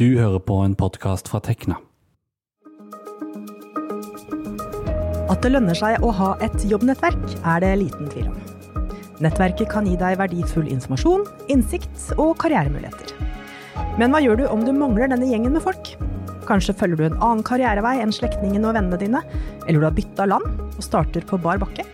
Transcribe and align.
Du 0.00 0.06
hører 0.16 0.40
på 0.40 0.54
en 0.64 0.72
podkast 0.72 1.26
fra 1.28 1.36
Tekna. 1.44 1.74
At 5.28 5.42
det 5.44 5.50
lønner 5.52 5.76
seg 5.76 6.00
å 6.00 6.14
ha 6.16 6.30
et 6.40 6.64
jobbnettverk, 6.64 7.34
er 7.44 7.60
det 7.60 7.74
liten 7.82 8.08
tvil 8.08 8.30
om. 8.30 8.38
Nettverket 9.20 9.68
kan 9.68 9.84
gi 9.84 9.98
deg 10.00 10.16
verdifull 10.16 10.70
informasjon, 10.72 11.26
innsikt 11.52 12.08
og 12.16 12.38
karrieremuligheter. 12.40 13.12
Men 14.00 14.16
hva 14.16 14.24
gjør 14.24 14.40
du 14.40 14.46
om 14.48 14.64
du 14.64 14.72
mangler 14.72 15.12
denne 15.12 15.28
gjengen 15.28 15.52
med 15.58 15.66
folk? 15.68 15.92
Kanskje 16.48 16.72
følger 16.72 16.96
du 16.96 17.06
en 17.10 17.20
annen 17.20 17.44
karrierevei 17.44 17.98
enn 18.00 18.16
slektningene 18.16 18.72
og 18.72 18.78
vennene 18.78 19.04
dine, 19.04 19.20
eller 19.66 19.76
du 19.76 19.90
har 19.90 19.98
bytta 20.00 20.24
land 20.24 20.48
og 20.72 20.86
starter 20.88 21.28
på 21.28 21.36
bar 21.44 21.60
bakke? 21.60 21.84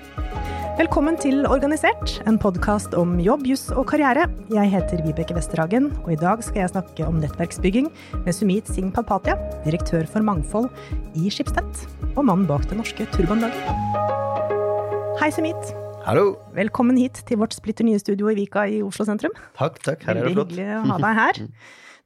Velkommen 0.79 1.17
til 1.19 1.41
Organisert, 1.51 2.21
en 2.31 2.37
podkast 2.39 2.93
om 2.95 3.17
jobb, 3.19 3.49
juss 3.51 3.65
og 3.75 3.89
karriere. 3.91 4.29
Jeg 4.55 4.71
heter 4.71 5.01
Vibeke 5.03 5.35
Westerhagen, 5.35 5.89
og 6.05 6.13
i 6.15 6.19
dag 6.21 6.39
skal 6.47 6.61
jeg 6.61 6.71
snakke 6.71 7.03
om 7.03 7.17
nettverksbygging 7.19 7.89
med 8.23 8.37
Sumit 8.37 8.71
Singh 8.71 8.93
Palpatia, 8.95 9.35
direktør 9.65 10.07
for 10.07 10.23
mangfold 10.23 10.69
i 11.19 11.33
Schibsted, 11.35 11.83
og 12.13 12.29
mannen 12.29 12.47
bak 12.47 12.69
det 12.71 12.79
norske 12.79 13.09
turbanlaget. 13.11 13.59
Hei, 15.19 15.33
Sumit. 15.35 15.75
Hallo. 16.07 16.37
Velkommen 16.55 17.03
hit 17.03 17.25
til 17.27 17.43
vårt 17.43 17.59
splitter 17.59 17.89
nye 17.89 17.99
studio 17.99 18.31
i 18.31 18.39
Vika 18.39 18.69
i 18.71 18.79
Oslo 18.87 19.09
sentrum. 19.11 19.35
Takk, 19.59 19.83
takk. 19.83 20.07
Her 20.07 20.15
er 20.15 20.29
det 20.29 20.37
flott. 20.37 20.55
Veldig 20.55 20.63
hyggelig 20.63 20.79
å 20.79 20.87
ha 20.93 21.01
deg 21.09 21.21
her. 21.25 21.43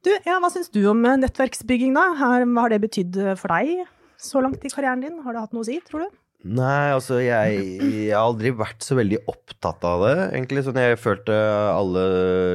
Du, 0.01 0.11
ja, 0.17 0.41
hva 0.41 0.49
syns 0.49 0.73
du 0.73 0.81
om 0.89 1.05
eh, 1.05 1.21
nettverksbygging, 1.21 1.93
da? 1.93 2.09
Hva 2.17 2.41
har 2.41 2.73
det 2.73 2.81
betydd 2.89 3.21
for 3.37 3.53
deg 3.53 3.85
så 4.17 4.41
langt 4.41 4.65
i 4.65 4.73
karrieren 4.73 5.05
din? 5.05 5.21
Har 5.21 5.37
det 5.37 5.45
hatt 5.45 5.53
noe 5.53 5.61
å 5.61 5.69
si, 5.69 5.77
tror 5.85 6.07
du? 6.07 6.19
Nei, 6.43 6.91
altså 6.91 7.21
jeg, 7.23 7.59
jeg 7.79 8.09
har 8.11 8.25
aldri 8.25 8.49
vært 8.59 8.83
så 8.83 8.97
veldig 8.99 9.21
opptatt 9.31 9.85
av 9.87 10.01
det, 10.03 10.15
egentlig. 10.35 10.65
Sånn 10.65 10.79
jeg 10.81 10.99
følte 10.99 11.37
alle 11.71 12.03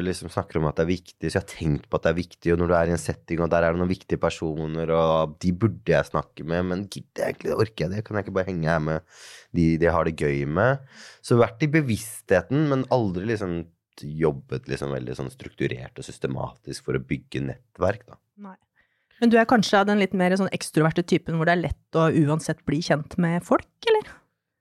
liksom 0.04 0.28
snakker 0.32 0.60
om 0.60 0.68
at 0.68 0.76
det 0.76 0.84
er 0.84 0.90
viktig, 0.90 1.30
så 1.30 1.38
jeg 1.38 1.40
har 1.40 1.48
tenkt 1.54 1.86
på 1.88 1.96
at 1.96 2.04
det 2.04 2.10
er 2.12 2.18
viktig. 2.18 2.52
Og 2.52 2.60
når 2.60 2.68
du 2.68 2.74
er 2.76 2.92
i 2.92 2.94
en 2.98 3.00
setting, 3.00 3.40
og 3.40 3.48
der 3.54 3.64
er 3.64 3.72
det 3.72 3.80
noen 3.80 3.92
viktige 3.94 4.20
personer, 4.20 4.92
og 4.92 5.38
de 5.40 5.54
burde 5.64 5.94
jeg 5.94 6.10
snakke 6.10 6.44
med, 6.44 6.68
men 6.68 6.84
gidder 6.84 7.24
jeg 7.24 7.38
egentlig, 7.38 7.56
orker 7.64 7.86
jeg 7.86 7.94
det? 7.94 8.04
Kan 8.04 8.20
jeg 8.20 8.28
ikke 8.28 8.36
bare 8.36 8.50
henge 8.50 8.68
her 8.68 8.84
med 8.90 9.18
de, 9.56 9.66
de 9.80 9.90
har 9.96 10.10
det 10.10 10.16
gøy 10.20 10.44
med? 10.60 10.84
Så 11.24 11.40
vært 11.40 11.64
i 11.64 11.72
bevisstheten, 11.78 12.68
men 12.68 12.84
aldri 12.92 13.24
liksom 13.32 13.62
jobbet 13.98 14.68
liksom 14.70 14.92
veldig 14.94 15.16
sånn 15.16 15.32
strukturert 15.32 15.96
og 15.98 16.06
systematisk 16.06 16.84
for 16.86 16.98
å 16.98 17.02
bygge 17.02 17.46
nettverk, 17.48 18.04
da. 18.06 18.20
Nei. 18.44 18.58
Men 19.20 19.32
du 19.32 19.38
er 19.40 19.48
kanskje 19.50 19.80
av 19.80 19.88
den 19.90 20.00
litt 20.02 20.14
mer 20.16 20.36
sånn 20.38 20.52
ekstroverte 20.54 21.04
typen 21.06 21.38
hvor 21.38 21.48
det 21.48 21.56
er 21.56 21.64
lett 21.68 21.98
å 21.98 22.08
uansett 22.26 22.64
bli 22.68 22.80
kjent 22.84 23.18
med 23.20 23.44
folk, 23.46 23.68
eller? 23.90 24.14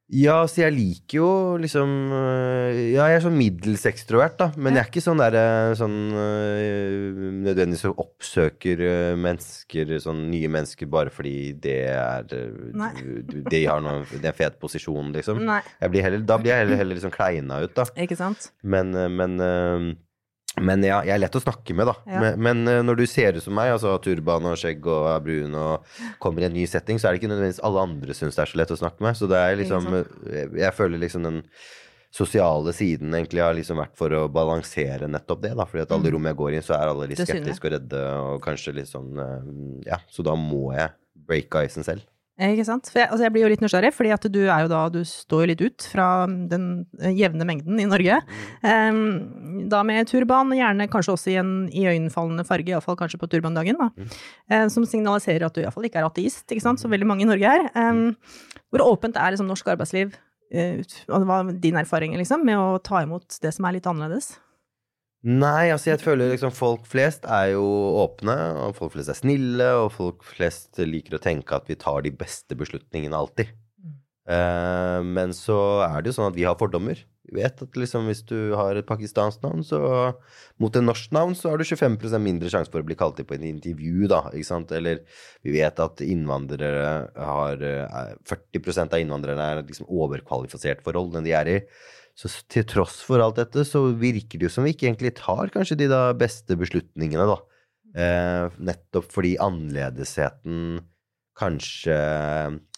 Ja, 0.07 0.37
så 0.47 0.61
jeg 0.61 0.71
liker 0.71 1.17
jo 1.17 1.29
liksom 1.59 1.89
øh, 2.15 2.77
Ja, 2.93 3.09
jeg 3.11 3.17
er 3.17 3.23
sånn 3.25 3.35
middels 3.35 3.83
ekstrovert, 3.89 4.37
da. 4.39 4.45
Men 4.55 4.77
jeg 4.77 4.85
er 4.85 4.87
ikke 4.87 5.03
sånn 5.03 5.19
derre 5.19 5.41
sånn 5.75 5.97
øh, 6.15 7.17
Nødvendigvis 7.43 7.83
som 7.83 7.99
oppsøker 7.99 8.83
mennesker, 9.19 9.91
sånn 9.99 10.21
nye 10.31 10.47
mennesker, 10.53 10.87
bare 10.87 11.11
fordi 11.11 11.35
det 11.59 11.75
er 11.91 12.23
Nei. 12.71 12.93
De 13.51 13.61
har 13.67 13.83
noen, 13.83 14.07
Det 14.13 14.23
er 14.23 14.31
en 14.31 14.39
fet 14.39 14.55
posisjon, 14.63 15.11
liksom. 15.17 15.43
Blir 15.43 16.07
heller, 16.07 16.23
da 16.23 16.39
blir 16.39 16.53
jeg 16.53 16.63
heller, 16.63 16.79
heller 16.85 17.01
liksom 17.01 17.11
kleina 17.11 17.59
ut, 17.67 17.75
da. 17.75 17.89
Ikke 17.99 18.15
sant? 18.19 18.53
Men, 18.63 18.95
men 18.95 19.35
men 20.61 20.83
ja, 20.85 20.99
jeg 21.05 21.13
er 21.15 21.21
lett 21.21 21.37
å 21.37 21.41
snakke 21.43 21.75
med, 21.77 21.89
da. 21.89 21.95
Ja. 22.09 22.21
Men, 22.23 22.39
men 22.41 22.71
øh, 22.71 22.83
når 22.85 23.01
du 23.01 23.05
ser 23.09 23.37
ut 23.37 23.45
som 23.45 23.55
meg, 23.57 23.71
altså 23.75 23.93
har 23.93 24.03
turban 24.03 24.47
og 24.49 24.57
skjegg 24.59 24.85
og 24.89 25.09
er 25.11 25.25
brun 25.25 25.57
og 25.57 25.97
kommer 26.23 26.45
i 26.45 26.49
en 26.49 26.55
ny 26.57 26.65
setting, 26.69 26.99
så 26.99 27.07
er 27.09 27.15
det 27.15 27.21
ikke 27.21 27.31
nødvendigvis 27.33 27.63
alle 27.67 27.83
andre 27.89 28.15
syns 28.17 28.37
det 28.37 28.45
er 28.45 28.53
så 28.53 28.61
lett 28.61 28.73
å 28.73 28.79
snakke 28.79 29.05
med. 29.05 29.19
Så 29.19 29.29
det 29.29 29.41
er 29.41 29.59
liksom 29.59 29.91
jeg, 29.93 30.49
jeg 30.63 30.73
føler 30.77 31.03
liksom 31.03 31.27
den 31.27 31.43
sosiale 32.17 32.71
siden 32.73 33.13
egentlig 33.13 33.43
har 33.43 33.55
liksom 33.57 33.77
vært 33.81 33.97
for 33.99 34.13
å 34.15 34.25
balansere 34.31 35.09
nettopp 35.11 35.41
det, 35.43 35.53
da. 35.59 35.65
Fordi 35.69 35.83
at 35.85 35.93
alle 35.93 36.13
rom 36.15 36.29
jeg 36.29 36.39
går 36.39 36.57
inn, 36.57 36.65
så 36.65 36.77
er 36.77 36.91
alle 36.93 37.09
litt 37.11 37.21
Mm. 37.21 37.27
Skeptiske 37.27 37.67
og 37.67 37.73
redde 37.73 38.01
og 38.23 38.43
kanskje 38.45 38.73
litt 38.77 38.89
sånn 38.89 39.17
øh, 39.19 39.47
Ja, 39.89 39.97
så 40.09 40.23
da 40.25 40.35
må 40.39 40.71
jeg 40.75 40.93
break 41.27 41.57
isen 41.65 41.85
selv. 41.85 42.05
Eh, 42.37 42.53
Ikke 42.53 42.67
sant? 42.67 42.85
For 42.91 43.01
jeg, 43.01 43.09
altså 43.09 43.25
jeg 43.25 43.33
blir 43.33 43.43
jo 43.45 43.49
litt 43.49 43.63
nysgjerrig, 43.63 43.89
fordi 43.97 44.11
at 44.13 44.25
du 44.29 44.39
er 44.45 44.65
jo 44.65 44.69
da, 44.69 44.81
du 44.93 44.99
står 45.09 45.43
jo 45.43 45.49
litt 45.49 45.63
ut 45.65 45.87
fra 45.89 46.07
den 46.27 46.67
eh, 47.01 47.15
jevne 47.17 47.47
mengden 47.49 47.81
i 47.81 47.87
Norge. 47.89 48.19
Um, 48.61 49.65
da 49.71 49.81
med 49.87 50.09
turban, 50.11 50.53
gjerne 50.53 50.89
kanskje 50.93 51.15
også 51.15 51.33
i 51.33 51.39
en 51.41 51.51
iøynefallende 51.73 52.45
farge, 52.47 52.69
iallfall 52.75 52.99
kanskje 52.99 53.19
på 53.23 53.29
turbandagen, 53.31 53.81
da. 53.81 53.89
Um, 54.53 54.69
som 54.73 54.85
signaliserer 54.85 55.47
at 55.49 55.57
du 55.57 55.63
iallfall 55.63 55.89
ikke 55.89 56.03
er 56.03 56.09
ateist, 56.09 56.45
ikke 56.45 56.65
sant, 56.67 56.83
som 56.83 56.93
veldig 56.93 57.09
mange 57.09 57.25
i 57.25 57.29
Norge 57.31 57.57
er. 57.57 57.69
Um, 57.73 58.11
hvor 58.69 58.85
åpent 58.85 59.17
er 59.17 59.33
liksom 59.33 59.49
norsk 59.49 59.73
arbeidsliv, 59.73 60.13
uh, 60.53 60.97
hva 61.09 61.41
er 61.41 61.55
din 61.63 61.81
erfaring 61.81 62.13
liksom, 62.21 62.45
med 62.45 62.61
å 62.61 62.77
ta 62.85 63.01
imot 63.07 63.41
det 63.41 63.55
som 63.57 63.65
er 63.65 63.79
litt 63.79 63.89
annerledes? 63.89 64.35
Nei, 65.27 65.67
altså 65.73 65.91
jeg 65.91 65.99
føler 65.99 66.29
liksom 66.31 66.53
folk 66.55 66.85
flest 66.87 67.25
er 67.27 67.51
jo 67.57 67.65
åpne, 67.99 68.35
og 68.63 68.77
folk 68.77 68.93
flest 68.93 69.11
er 69.11 69.17
snille, 69.17 69.67
og 69.81 69.89
folk 69.91 70.23
flest 70.23 70.79
liker 70.79 71.17
å 71.17 71.23
tenke 71.23 71.57
at 71.57 71.67
vi 71.67 71.75
tar 71.79 72.05
de 72.05 72.13
beste 72.15 72.55
beslutningene 72.55 73.17
alltid. 73.17 73.51
Eh, 74.27 75.01
men 75.03 75.31
så 75.35 75.57
er 75.85 75.99
det 75.99 76.11
jo 76.11 76.17
sånn 76.19 76.31
at 76.31 76.37
vi 76.37 76.47
har 76.47 76.55
fordommer. 76.59 76.99
Vi 77.27 77.41
vet 77.41 77.59
at 77.63 77.75
liksom 77.79 78.07
hvis 78.07 78.21
du 78.27 78.55
har 78.55 78.79
et 78.79 78.87
pakistansk 78.87 79.43
navn, 79.43 79.65
så 79.67 79.79
mot 80.63 80.79
et 80.79 80.85
norsk 80.85 81.11
navn, 81.15 81.35
så 81.35 81.51
har 81.51 81.59
du 81.59 81.67
25% 81.67 82.23
mindre 82.23 82.51
sjanse 82.51 82.71
for 82.71 82.83
å 82.83 82.87
bli 82.87 82.95
kalt 82.99 83.19
inn 83.19 83.27
på 83.27 83.35
et 83.35 83.43
intervju, 83.49 84.07
da, 84.11 84.21
ikke 84.31 84.47
sant. 84.47 84.71
Eller 84.75 85.03
vi 85.43 85.57
vet 85.57 85.83
at 85.83 86.03
innvandrere 86.07 86.87
har 87.19 87.67
eh, 87.67 88.15
40% 88.31 88.95
av 88.95 89.03
innvandrerne 89.03 89.51
er 89.51 89.63
liksom 89.67 89.91
overkvalifisert 89.91 90.87
for 90.87 90.95
rollene 90.95 91.27
de 91.27 91.35
er 91.35 91.55
i. 91.57 91.61
Så 92.17 92.31
til 92.49 92.65
tross 92.65 92.97
for 93.05 93.21
alt 93.21 93.37
dette, 93.37 93.61
så 93.67 93.83
virker 93.93 94.39
det 94.39 94.47
jo 94.47 94.53
som 94.55 94.65
vi 94.65 94.73
ikke 94.73 94.89
egentlig 94.89 95.13
tar 95.19 95.51
kanskje 95.53 95.77
de 95.83 95.89
da 95.91 96.01
beste 96.17 96.57
beslutningene, 96.57 97.27
da. 97.29 97.37
Eh, 97.97 98.57
nettopp 98.57 99.11
fordi 99.13 99.35
annerledesheten 99.41 100.79
kanskje 101.37 101.97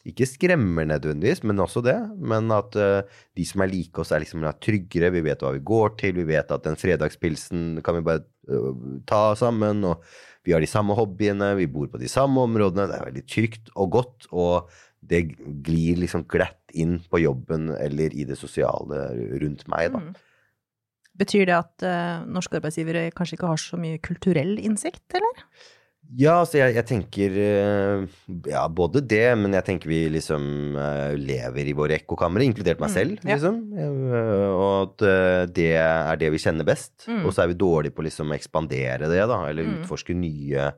ikke 0.07 0.27
skremmer 0.27 0.87
nødvendigvis, 0.87 1.41
men 1.47 1.61
også 1.63 1.83
det. 1.85 1.97
Men 2.17 2.51
at 2.55 2.75
uh, 2.79 3.19
de 3.37 3.45
som 3.47 3.63
er 3.63 3.71
like 3.71 4.01
oss, 4.01 4.13
er 4.15 4.23
liksom 4.23 4.43
er 4.47 4.57
tryggere. 4.63 5.11
Vi 5.15 5.23
vet 5.25 5.43
hva 5.43 5.53
vi 5.55 5.63
går 5.65 5.95
til. 5.99 6.15
Vi 6.19 6.27
vet 6.29 6.51
at 6.55 6.65
den 6.65 6.79
fredagspilsen 6.79 7.81
kan 7.85 7.99
vi 7.99 8.05
bare 8.07 8.23
uh, 8.51 8.99
ta 9.09 9.35
sammen. 9.39 9.83
Og 9.87 10.03
vi 10.47 10.55
har 10.55 10.63
de 10.63 10.71
samme 10.71 10.95
hobbyene, 10.97 11.53
vi 11.59 11.67
bor 11.71 11.89
på 11.91 12.01
de 12.01 12.11
samme 12.11 12.41
områdene. 12.47 12.87
Det 12.89 12.97
er 12.97 13.09
veldig 13.09 13.25
trygt 13.35 13.73
og 13.75 13.91
godt. 13.99 14.29
Og 14.31 14.71
det 15.09 15.25
glir 15.65 15.99
liksom 16.01 16.25
glatt 16.31 16.58
inn 16.73 16.99
på 17.09 17.21
jobben 17.23 17.69
eller 17.75 18.13
i 18.13 18.25
det 18.29 18.37
sosiale 18.39 19.07
rundt 19.41 19.67
meg, 19.71 19.91
da. 19.95 19.99
Mm. 20.03 20.13
Betyr 21.19 21.49
det 21.49 21.55
at 21.57 21.83
uh, 21.83 22.21
norske 22.31 22.55
arbeidsgivere 22.61 23.09
kanskje 23.11 23.35
ikke 23.35 23.49
har 23.51 23.59
så 23.59 23.75
mye 23.81 23.97
kulturell 23.99 24.55
innsikt, 24.61 25.03
eller? 25.19 25.43
Ja, 26.17 26.39
altså 26.41 26.57
jeg, 26.57 26.73
jeg 26.73 26.85
tenker 26.89 27.35
eh, 27.37 28.05
Ja, 28.49 28.63
både 28.73 29.01
det, 29.05 29.27
men 29.37 29.53
jeg 29.53 29.65
tenker 29.67 29.91
vi 29.91 29.99
liksom 30.09 30.73
eh, 30.79 31.11
lever 31.19 31.67
i 31.69 31.75
våre 31.77 31.99
ekkokamre, 31.99 32.41
inkludert 32.47 32.79
meg 32.81 32.89
Mm, 32.89 32.95
selv, 32.95 33.19
ja. 33.21 33.35
liksom. 33.35 33.59
Og 34.55 34.71
at 34.87 35.03
det 35.53 35.67
er 35.77 36.17
det 36.17 36.31
vi 36.33 36.39
kjenner 36.41 36.65
best. 36.65 37.03
Mm. 37.05 37.27
Og 37.27 37.35
så 37.35 37.43
er 37.43 37.51
vi 37.51 37.59
dårlige 37.61 37.93
på 37.93 38.07
liksom 38.07 38.31
å 38.33 38.37
ekspandere 38.39 39.11
det, 39.11 39.21
da, 39.29 39.37
eller 39.51 39.67
Mm. 39.67 39.75
utforske 39.83 40.15
nye 40.17 40.71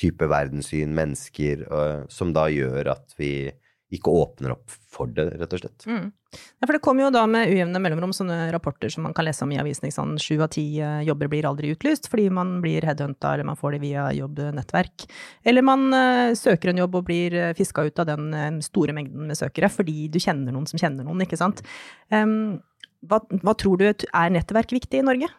typer 0.00 0.26
verdenssyn, 0.34 0.90
mennesker, 0.98 1.62
som 2.10 2.32
da 2.34 2.48
gjør 2.50 2.90
at 2.96 3.14
vi 3.20 3.52
ikke 3.94 4.10
åpner 4.10 4.56
opp 4.56 4.72
for 4.90 5.10
det, 5.14 5.28
rett 5.38 5.52
og 5.54 5.60
slett. 5.60 5.84
Mm. 5.86 6.08
Ja, 6.34 6.66
for 6.66 6.74
det 6.74 6.80
kommer 6.82 7.04
jo 7.04 7.10
da 7.14 7.22
med 7.30 7.52
ujevne 7.52 7.78
mellomrom 7.82 8.10
sånne 8.16 8.48
rapporter 8.54 8.90
som 8.92 9.04
man 9.06 9.14
kan 9.14 9.26
lese 9.28 9.44
om 9.46 9.52
i 9.54 9.60
avisen. 9.62 9.86
ikke 9.86 9.94
sant? 9.94 10.22
Sju 10.22 10.40
av 10.42 10.50
ti 10.56 10.64
eh, 10.82 11.04
jobber 11.06 11.30
blir 11.30 11.46
aldri 11.46 11.70
utlyst 11.74 12.10
fordi 12.10 12.26
man 12.34 12.56
blir 12.64 12.84
headhunta, 12.86 13.34
eller 13.34 13.46
man 13.46 13.60
får 13.60 13.76
det 13.76 13.82
via 13.84 14.08
jobbnettverk. 14.16 15.06
Eller 15.46 15.66
man 15.66 15.86
uh, 15.94 16.34
søker 16.38 16.72
en 16.72 16.82
jobb 16.82 16.98
og 16.98 17.06
blir 17.06 17.38
uh, 17.38 17.54
fiska 17.58 17.86
ut 17.86 18.02
av 18.02 18.10
den 18.10 18.28
eh, 18.34 18.50
store 18.66 18.96
mengden 18.96 19.30
med 19.30 19.38
søkere 19.38 19.70
fordi 19.70 20.08
du 20.10 20.18
kjenner 20.22 20.54
noen 20.54 20.66
som 20.66 20.82
kjenner 20.82 21.06
noen, 21.06 21.22
ikke 21.22 21.38
sant. 21.38 21.62
Um, 22.10 22.58
hva, 23.06 23.22
hva 23.42 23.54
tror 23.54 23.78
du 23.78 23.86
er 23.86 24.32
nettverk 24.34 24.74
viktig 24.74 24.98
i 24.98 25.06
Norge? 25.06 25.30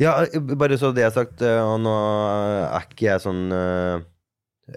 Ja, 0.00 0.24
bare 0.58 0.78
så 0.78 0.90
det 0.90 1.04
er 1.06 1.12
sagt, 1.14 1.42
eh, 1.44 1.60
og 1.62 1.78
nå 1.84 1.92
er 2.66 2.88
ikke 2.88 3.06
jeg 3.06 3.22
sånn 3.22 3.46
eh, 3.54 4.02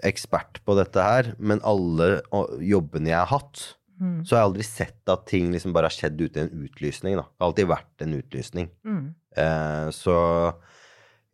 ekspert 0.04 0.60
på 0.68 0.76
dette 0.78 1.02
her, 1.02 1.32
men 1.38 1.60
alle 1.66 2.20
jobbene 2.60 3.12
jeg 3.14 3.20
har 3.22 3.32
hatt, 3.38 3.74
Mm. 3.98 4.20
så 4.22 4.36
har 4.36 4.44
jeg 4.44 4.48
aldri 4.52 4.62
sett 4.62 5.10
at 5.10 5.24
ting 5.26 5.48
liksom 5.50 5.72
bare 5.74 5.88
har 5.88 5.90
skjedd 5.90 6.20
uten 6.22 6.44
en 6.44 6.60
utlysning. 6.68 7.16
Da. 7.18 7.24
Det 7.24 7.42
har 7.42 7.48
alltid 7.48 7.66
vært 7.66 8.02
en 8.04 8.12
utlysning. 8.14 8.68
Mm. 8.86 9.00
Eh, 9.36 9.88
så 9.90 10.14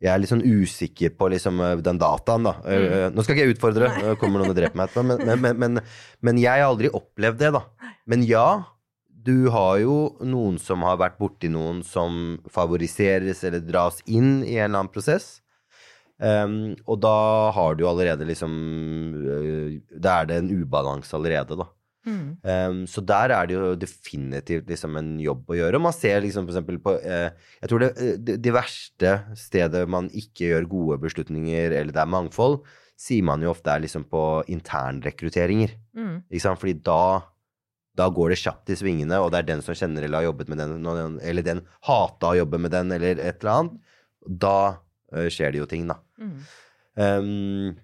jeg 0.01 0.09
er 0.09 0.17
litt 0.17 0.31
sånn 0.31 0.41
usikker 0.41 1.13
på 1.15 1.29
liksom 1.29 1.61
eh, 1.61 1.75
den 1.85 1.99
dataen, 2.01 2.43
da. 2.49 2.55
Mm. 2.65 3.13
Nå 3.13 3.21
skal 3.21 3.35
ikke 3.35 3.45
jeg 3.45 3.53
utfordre, 3.59 3.91
Nå 4.01 4.15
eh, 4.15 4.17
kommer 4.17 4.41
noen 4.41 4.49
og 4.49 4.57
dreper 4.57 4.79
meg 4.81 4.89
etterpå, 4.89 5.05
men, 5.05 5.21
men, 5.29 5.43
men, 5.45 5.61
men, 5.61 5.83
men 6.25 6.41
jeg 6.41 6.57
har 6.63 6.71
aldri 6.71 6.89
opplevd 6.89 7.37
det, 7.43 7.51
da. 7.53 7.61
Men 8.09 8.25
ja, 8.25 8.47
du 9.25 9.47
har 9.53 9.77
jo 9.85 9.99
noen 10.25 10.57
som 10.57 10.81
har 10.89 10.97
vært 10.97 11.19
borti 11.21 11.49
noen 11.53 11.83
som 11.85 12.39
favoriseres 12.49 13.43
eller 13.45 13.61
dras 13.61 14.01
inn 14.05 14.39
i 14.41 14.57
en 14.57 14.71
eller 14.71 14.79
annen 14.81 14.91
prosess. 14.93 15.35
Um, 16.15 16.75
og 16.87 17.01
da 17.03 17.15
har 17.51 17.75
du 17.75 17.83
jo 17.83 17.89
allerede 17.89 18.23
liksom 18.23 18.51
øh, 19.19 19.73
Da 19.91 20.21
er 20.21 20.29
det 20.29 20.37
en 20.39 20.51
ubalanse 20.61 21.11
allerede, 21.17 21.57
da. 21.59 21.65
Mm. 22.05 22.37
Um, 22.39 22.85
så 22.87 23.01
der 23.01 23.33
er 23.35 23.49
det 23.49 23.57
jo 23.57 23.73
definitivt 23.75 24.69
liksom 24.69 24.95
en 24.95 25.15
jobb 25.19 25.49
å 25.49 25.57
gjøre. 25.57 25.79
Og 25.79 25.85
man 25.87 25.95
ser 25.95 26.21
liksom 26.23 26.47
f.eks. 26.47 26.79
på 26.85 26.95
eh, 27.01 27.29
Jeg 27.59 27.71
tror 27.71 27.83
det, 27.83 27.91
det, 28.21 28.39
det 28.45 28.55
verste 28.55 29.13
stedet 29.39 29.83
man 29.89 30.07
ikke 30.13 30.51
gjør 30.53 30.71
gode 30.71 30.99
beslutninger, 31.03 31.73
eller 31.73 31.95
det 31.95 32.03
er 32.03 32.13
mangfold, 32.13 32.61
sier 32.95 33.25
man 33.27 33.43
jo 33.43 33.51
ofte 33.51 33.73
er 33.73 33.83
liksom 33.83 34.05
på 34.07 34.25
internrekrutteringer. 34.53 35.75
Mm. 35.97 36.19
Ikke 36.29 36.45
sant? 36.45 36.61
Fordi 36.61 36.77
da 36.85 37.01
da 37.95 38.09
går 38.11 38.33
det 38.33 38.41
kjapt 38.41 38.71
i 38.73 38.75
svingene, 38.75 39.21
og 39.23 39.29
det 39.31 39.39
er 39.39 39.51
den 39.53 39.61
som 39.63 39.75
kjenner 39.77 40.03
eller 40.03 40.19
har 40.19 40.25
jobbet 40.27 40.49
med 40.51 40.59
den, 40.59 41.19
eller 41.23 41.45
den 41.45 41.61
hata 41.87 42.33
å 42.33 42.39
jobbe 42.41 42.59
med 42.59 42.73
den, 42.75 42.91
eller 42.91 43.21
et 43.23 43.39
eller 43.39 43.53
annet. 43.53 43.77
Da 44.25 44.57
skjer 45.33 45.51
det 45.55 45.61
jo 45.63 45.67
ting, 45.71 45.87
da. 45.87 45.97
Mm. 46.21 46.37
Um, 46.95 47.75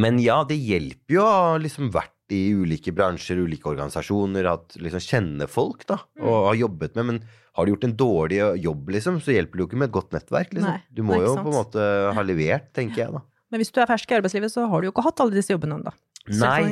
men 0.00 0.18
ja, 0.22 0.38
det 0.46 0.56
hjelper 0.62 1.16
jo 1.16 1.22
å 1.24 1.30
ha 1.34 1.54
liksom 1.60 1.90
vært 1.94 2.14
i 2.30 2.52
ulike 2.54 2.92
bransjer, 2.94 3.40
ulike 3.42 3.66
organisasjoner, 3.72 4.46
at 4.46 4.76
liksom 4.78 5.02
kjenne 5.02 5.48
folk, 5.50 5.82
da, 5.88 5.96
Mm. 6.20 6.26
og 6.28 6.44
har 6.46 6.58
jobbet 6.60 6.94
med. 6.94 7.06
Men 7.08 7.18
har 7.56 7.66
du 7.66 7.72
gjort 7.72 7.84
en 7.88 7.96
dårlig 7.96 8.38
jobb, 8.62 8.88
liksom, 8.94 9.18
så 9.20 9.34
hjelper 9.34 9.58
det 9.58 9.64
jo 9.64 9.66
ikke 9.66 9.80
med 9.82 9.88
et 9.88 9.96
godt 9.96 10.12
nettverk, 10.14 10.52
liksom. 10.54 10.70
Nei, 10.70 10.82
du 10.94 11.02
må 11.02 11.18
jo 11.18 11.34
sant. 11.34 11.42
på 11.42 11.50
en 11.50 11.58
måte 11.58 12.14
ha 12.14 12.22
levert, 12.22 12.72
tenker 12.72 13.02
jeg, 13.02 13.12
da. 13.12 13.22
Men 13.50 13.58
hvis 13.58 13.72
du 13.74 13.80
er 13.82 13.86
fersk 13.90 14.12
i 14.12 14.14
arbeidslivet, 14.20 14.52
så 14.54 14.68
har 14.70 14.80
du 14.80 14.86
jo 14.86 14.92
ikke 14.92 15.02
hatt 15.02 15.20
alle 15.24 15.34
disse 15.34 15.50
jobbene 15.50 15.80
ennå. 15.80 15.92
Nei. 16.28 16.68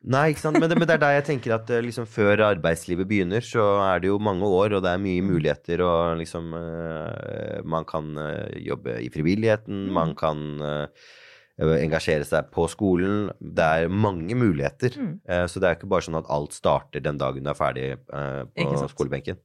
Nei. 0.00 0.30
Men 0.42 0.66
det, 0.70 0.76
men 0.78 0.86
det 0.88 0.94
er 0.96 1.02
der 1.02 1.16
jeg 1.18 1.26
tenker 1.28 1.54
at 1.58 1.70
eh, 1.70 1.82
liksom, 1.84 2.06
før 2.08 2.40
arbeidslivet 2.48 3.08
begynner, 3.10 3.44
så 3.44 3.62
er 3.84 4.00
det 4.02 4.08
jo 4.08 4.18
mange 4.22 4.48
år, 4.48 4.78
og 4.78 4.84
det 4.86 4.94
er 4.94 5.02
mye 5.02 5.24
muligheter, 5.26 5.82
og 5.84 6.16
liksom 6.18 6.54
uh, 6.56 7.60
Man 7.64 7.84
kan 7.84 8.08
uh, 8.16 8.48
jobbe 8.56 8.96
i 9.04 9.10
frivilligheten, 9.12 9.88
Mm. 9.90 9.92
man 9.94 10.14
kan 10.18 10.40
uh, 10.64 11.10
engasjere 11.60 12.24
seg 12.24 12.48
på 12.54 12.64
skolen. 12.72 13.28
Det 13.38 13.64
er 13.64 13.92
mange 13.92 14.34
muligheter. 14.34 14.96
Mm. 14.96 15.12
Så 15.44 15.60
det 15.60 15.68
er 15.68 15.76
ikke 15.76 15.90
bare 15.92 16.06
sånn 16.06 16.16
at 16.16 16.30
alt 16.32 16.54
starter 16.56 17.02
den 17.04 17.18
dagen 17.20 17.44
du 17.44 17.50
er 17.52 17.58
ferdig 17.58 17.88
på 18.08 18.88
skolebenken. 18.88 19.36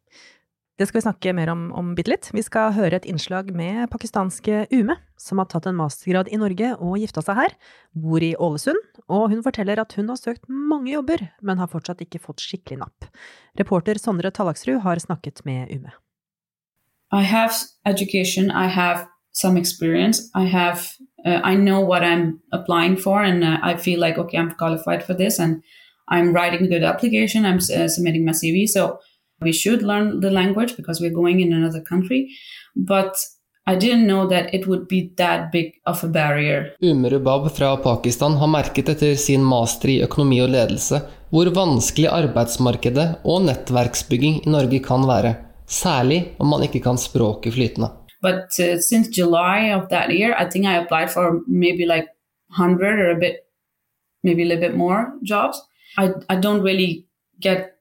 Det 0.75 0.89
skal 0.89 0.99
vi 0.99 1.05
snakke 1.05 1.31
mer 1.31 1.47
om 1.53 1.69
om 1.71 1.93
bitte 1.95 2.11
litt. 2.11 2.27
Vi 2.35 2.41
skal 2.43 2.73
høre 2.75 2.97
et 2.97 3.05
innslag 3.07 3.47
med 3.55 3.87
pakistanske 3.93 4.65
Ume, 4.75 4.97
som 5.15 5.39
har 5.39 5.47
tatt 5.47 5.69
en 5.69 5.77
mastergrad 5.79 6.27
i 6.27 6.39
Norge 6.41 6.73
og 6.75 6.97
gifta 6.99 7.23
seg 7.23 7.39
her, 7.39 7.55
bor 7.95 8.23
i 8.23 8.33
Ålesund, 8.35 8.81
og 9.07 9.29
hun 9.31 9.43
forteller 9.45 9.79
at 9.79 9.95
hun 9.95 10.11
har 10.11 10.19
søkt 10.19 10.43
mange 10.51 10.91
jobber, 10.91 11.29
men 11.41 11.63
har 11.63 11.71
fortsatt 11.71 12.03
ikke 12.03 12.19
fått 12.19 12.43
skikkelig 12.43 12.81
napp. 12.83 13.07
Reporter 13.55 13.95
Sondre 14.01 14.33
Tallaksrud 14.35 14.81
har 14.83 14.99
snakket 14.99 15.45
med 15.47 15.71
Ume. 15.71 15.95
I 17.13 17.23
have 17.23 17.55
education. 17.85 18.51
I 18.51 18.67
have 18.67 19.07
some 19.31 19.57
experience. 19.57 20.29
I 20.35 20.43
have. 20.43 20.79
Uh, 21.25 21.39
I 21.43 21.55
know 21.55 21.79
what 21.79 22.03
I'm 22.03 22.41
applying 22.51 22.97
for, 22.97 23.23
and 23.23 23.43
uh, 23.43 23.59
I 23.63 23.77
feel 23.77 23.99
like 23.99 24.17
okay, 24.17 24.37
I'm 24.37 24.51
qualified 24.51 25.03
for 25.03 25.13
this, 25.13 25.39
and 25.39 25.63
I'm 26.09 26.33
writing 26.33 26.67
good 26.67 26.83
application. 26.83 27.45
I'm 27.45 27.59
uh, 27.59 27.87
submitting 27.87 28.25
my 28.25 28.33
CV. 28.33 28.67
So 28.67 28.99
we 29.41 29.53
should 29.53 29.81
learn 29.81 30.21
the 30.21 30.29
language 30.29 30.75
because 30.77 31.01
we're 31.01 31.15
going 31.15 31.39
in 31.41 31.53
another 31.53 31.81
country. 31.81 32.29
But 32.75 33.15
I 33.67 33.75
didn't 33.75 34.05
know 34.05 34.27
that 34.27 34.53
it 34.53 34.67
would 34.67 34.87
be 34.87 35.11
that 35.17 35.51
big 35.51 35.73
of 35.85 36.03
a 36.03 36.07
barrier. 36.07 36.75
Umrubab 36.81 37.51
fra 37.51 37.77
Pakistan 37.77 38.37
har 38.37 38.47
merket 38.47 38.89
etter 38.89 39.15
sin 39.15 39.43
master 39.43 39.89
i 39.89 40.01
økonomi 40.05 40.41
og 40.43 40.51
ledelse 40.53 41.01
hvor 41.33 41.49
vanskelig 41.51 42.11
arbeidsmarkedet 42.13 43.07
og 43.25 43.47
nettverksbygging 43.47 44.43
i 44.45 44.51
Norge 44.53 44.79
kan 44.85 45.07
være, 45.09 45.33
særlig 45.67 46.35
om 46.39 46.53
man 46.53 46.63
ikke 46.67 46.83
kan 46.85 46.97
språket 47.01 47.57
flytende. 47.57 47.89
But 48.21 48.53
uh, 48.59 48.79
since 48.79 49.09
July 49.09 49.73
of 49.73 49.89
that 49.89 50.13
year, 50.13 50.33
I 50.37 50.45
think 50.49 50.65
I 50.65 50.77
applied 50.77 51.09
for 51.11 51.41
maybe 51.47 51.85
like 51.85 52.07
100 52.57 52.99
or 52.99 53.09
a 53.11 53.19
bit, 53.19 53.35
maybe 54.23 54.43
a 54.43 54.45
little 54.45 54.69
bit 54.69 54.77
more 54.77 55.13
jobs. 55.23 55.57
I, 55.97 56.13
I 56.29 56.35
don't 56.35 56.61
really 56.61 57.07
get 57.41 57.74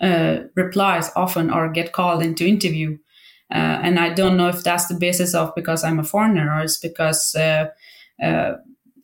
uh, 0.00 0.40
replies 0.54 1.10
often 1.16 1.50
or 1.50 1.68
get 1.70 1.92
called 1.92 2.22
into 2.22 2.46
interview. 2.46 2.98
Uh, 3.52 3.78
and 3.82 3.98
I 3.98 4.12
don't 4.12 4.36
know 4.36 4.48
if 4.48 4.62
that's 4.62 4.86
the 4.88 4.94
basis 4.94 5.34
of 5.34 5.54
because 5.54 5.84
I'm 5.84 5.98
a 5.98 6.04
foreigner 6.04 6.52
or 6.52 6.62
it's 6.62 6.78
because 6.78 7.34
uh, 7.34 7.66
uh, 8.22 8.54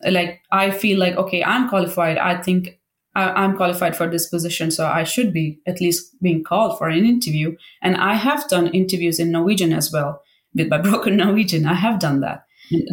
like 0.08 0.40
I 0.50 0.70
feel 0.70 0.98
like 0.98 1.16
okay 1.16 1.44
I'm 1.44 1.68
qualified. 1.68 2.18
I 2.18 2.40
think 2.40 2.80
I, 3.14 3.30
I'm 3.30 3.56
qualified 3.56 3.96
for 3.96 4.08
this 4.08 4.28
position, 4.28 4.70
so 4.70 4.86
I 4.86 5.04
should 5.04 5.32
be 5.32 5.60
at 5.66 5.80
least 5.80 6.20
being 6.22 6.42
called 6.42 6.78
for 6.78 6.88
an 6.88 7.04
interview. 7.04 7.56
And 7.82 7.96
I 7.96 8.14
have 8.14 8.48
done 8.48 8.68
interviews 8.68 9.20
in 9.20 9.30
Norwegian 9.30 9.72
as 9.72 9.92
well 9.92 10.22
with 10.54 10.68
my 10.68 10.78
broken 10.82 11.16
Norwegian. 11.16 11.66
I 11.66 11.74
have 11.74 12.00
done 12.00 12.20
that. 12.20 12.44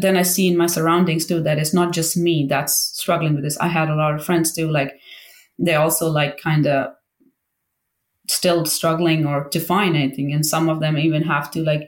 Then 0.01 0.17
I 0.17 0.23
see 0.23 0.47
in 0.47 0.57
my 0.57 0.65
surroundings 0.65 1.25
too 1.27 1.41
that 1.43 1.59
it's 1.59 1.73
not 1.73 1.93
just 1.93 2.17
me 2.17 2.47
that's 2.49 2.91
struggling 2.95 3.35
with 3.35 3.43
this. 3.43 3.57
I 3.57 3.67
had 3.67 3.89
a 3.89 3.95
lot 3.95 4.15
of 4.15 4.25
friends 4.25 4.53
too, 4.53 4.69
like 4.69 4.93
they 5.59 5.75
also 5.75 6.09
like 6.09 6.39
kind 6.39 6.65
of 6.65 6.93
still 8.29 8.65
struggling 8.65 9.25
or 9.25 9.49
to 9.49 9.59
find 9.59 9.95
anything 9.95 10.33
and 10.33 10.45
some 10.45 10.69
of 10.69 10.79
them 10.79 10.97
even 10.97 11.23
have 11.23 11.51
to 11.51 11.63
like 11.63 11.87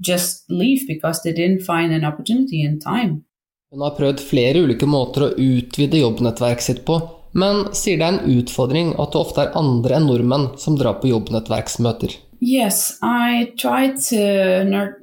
just 0.00 0.44
leave 0.50 0.86
because 0.86 1.22
they 1.22 1.32
didn't 1.32 1.62
find 1.62 1.92
an 1.92 2.04
opportunity 2.04 2.62
in 2.62 2.78
time 2.80 3.24
Hun 3.72 3.82
har 3.82 3.96
prøvd 3.96 4.20
flere 4.22 4.60
ulike 4.62 4.86
måter 4.86 5.24
å 5.26 5.32
utvide 5.42 5.98
jobbnettverket 5.98 6.64
sitt 6.64 6.84
på, 6.86 7.00
men 7.34 7.64
sier 7.74 7.98
det 7.98 8.06
er 8.06 8.14
en 8.14 8.36
utfordring 8.38 8.92
at 8.94 9.10
det 9.12 9.18
ofte 9.18 9.42
er 9.42 9.56
andre 9.58 9.98
enn 9.98 10.06
nordmenn 10.06 10.46
som 10.62 10.78
drar 10.78 11.00
på 11.00 11.10
jobbnettverksmøter. 11.10 12.14
Yes, 12.40 12.98
I 13.02 13.52
tried 13.58 13.98
to 14.08 14.16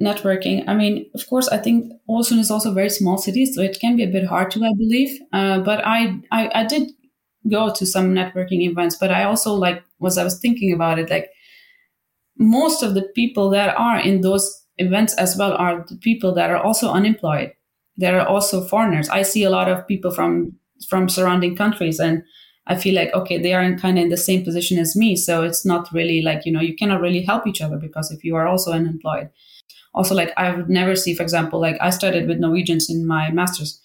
networking. 0.00 0.64
I 0.66 0.74
mean, 0.74 1.04
of 1.14 1.26
course, 1.28 1.48
I 1.52 1.58
think 1.58 1.92
Olsen 2.08 2.38
is 2.38 2.50
also 2.50 2.70
a 2.70 2.74
very 2.74 2.90
small 2.90 3.18
city, 3.18 3.44
so 3.44 3.60
it 3.60 3.78
can 3.80 3.96
be 3.96 4.04
a 4.04 4.10
bit 4.10 4.26
hard 4.26 4.50
to, 4.52 4.64
I 4.64 4.72
believe. 4.72 5.18
Uh, 5.32 5.58
but 5.58 5.84
I, 5.84 6.20
I, 6.30 6.50
I 6.54 6.64
did 6.64 6.92
go 7.50 7.72
to 7.72 7.86
some 7.86 8.14
networking 8.14 8.62
events, 8.62 8.96
but 8.96 9.10
I 9.10 9.24
also 9.24 9.54
like 9.54 9.82
was 9.98 10.18
I 10.18 10.24
was 10.24 10.38
thinking 10.38 10.72
about 10.72 10.98
it, 10.98 11.10
like 11.10 11.30
most 12.38 12.82
of 12.82 12.94
the 12.94 13.02
people 13.14 13.50
that 13.50 13.76
are 13.76 13.98
in 13.98 14.20
those 14.20 14.64
events 14.78 15.14
as 15.14 15.36
well 15.36 15.52
are 15.52 15.84
the 15.88 15.96
people 15.96 16.34
that 16.34 16.50
are 16.50 16.58
also 16.58 16.90
unemployed. 16.90 17.52
There 17.96 18.20
are 18.20 18.26
also 18.26 18.66
foreigners. 18.66 19.08
I 19.08 19.22
see 19.22 19.44
a 19.44 19.50
lot 19.50 19.68
of 19.68 19.86
people 19.86 20.10
from 20.10 20.58
from 20.88 21.08
surrounding 21.08 21.56
countries, 21.56 22.00
and 22.00 22.22
I 22.66 22.76
feel 22.76 22.94
like 22.94 23.12
okay, 23.14 23.38
they 23.40 23.54
are 23.54 23.62
in 23.62 23.78
kind 23.78 23.98
of 23.98 24.04
in 24.04 24.10
the 24.10 24.16
same 24.16 24.44
position 24.44 24.78
as 24.78 24.96
me. 24.96 25.14
So 25.16 25.42
it's 25.42 25.64
not 25.64 25.92
really 25.92 26.22
like 26.22 26.44
you 26.44 26.52
know 26.52 26.60
you 26.60 26.74
cannot 26.74 27.00
really 27.00 27.22
help 27.22 27.46
each 27.46 27.62
other 27.62 27.76
because 27.76 28.10
if 28.10 28.24
you 28.24 28.34
are 28.36 28.46
also 28.46 28.72
unemployed. 28.72 29.30
Also, 29.94 30.14
like 30.14 30.32
I 30.36 30.52
would 30.54 30.68
never 30.68 30.96
see, 30.96 31.14
for 31.14 31.22
example, 31.22 31.60
like 31.60 31.76
I 31.80 31.90
studied 31.90 32.26
with 32.26 32.40
Norwegians 32.40 32.90
in 32.90 33.06
my 33.06 33.30
masters, 33.30 33.80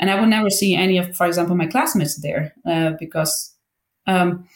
and 0.00 0.10
I 0.10 0.18
would 0.18 0.30
never 0.30 0.48
see 0.48 0.74
any 0.74 0.96
of, 0.98 1.14
for 1.14 1.26
example, 1.26 1.54
my 1.54 1.66
classmates 1.66 2.20
there 2.22 2.54
uh, 2.66 2.92
because 2.98 3.54
um, 4.06 4.48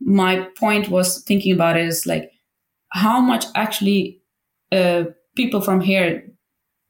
my 0.00 0.48
point 0.58 0.88
was 0.88 1.22
thinking 1.22 1.54
about 1.54 1.76
it 1.76 1.86
is 1.86 2.06
like 2.06 2.30
how 2.92 3.20
much 3.20 3.44
actually 3.54 4.20
uh, 4.72 5.04
people 5.36 5.60
from 5.60 5.80
here 5.80 6.24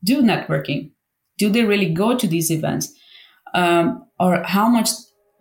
do 0.03 0.23
networking. 0.23 0.93
Do 1.39 1.51
they 1.51 1.65
really 1.65 1.93
go 1.93 2.17
to 2.17 2.27
these 2.27 2.51
events? 2.51 2.91
Um, 3.53 4.07
or 4.19 4.43
how 4.45 4.69
much 4.69 4.89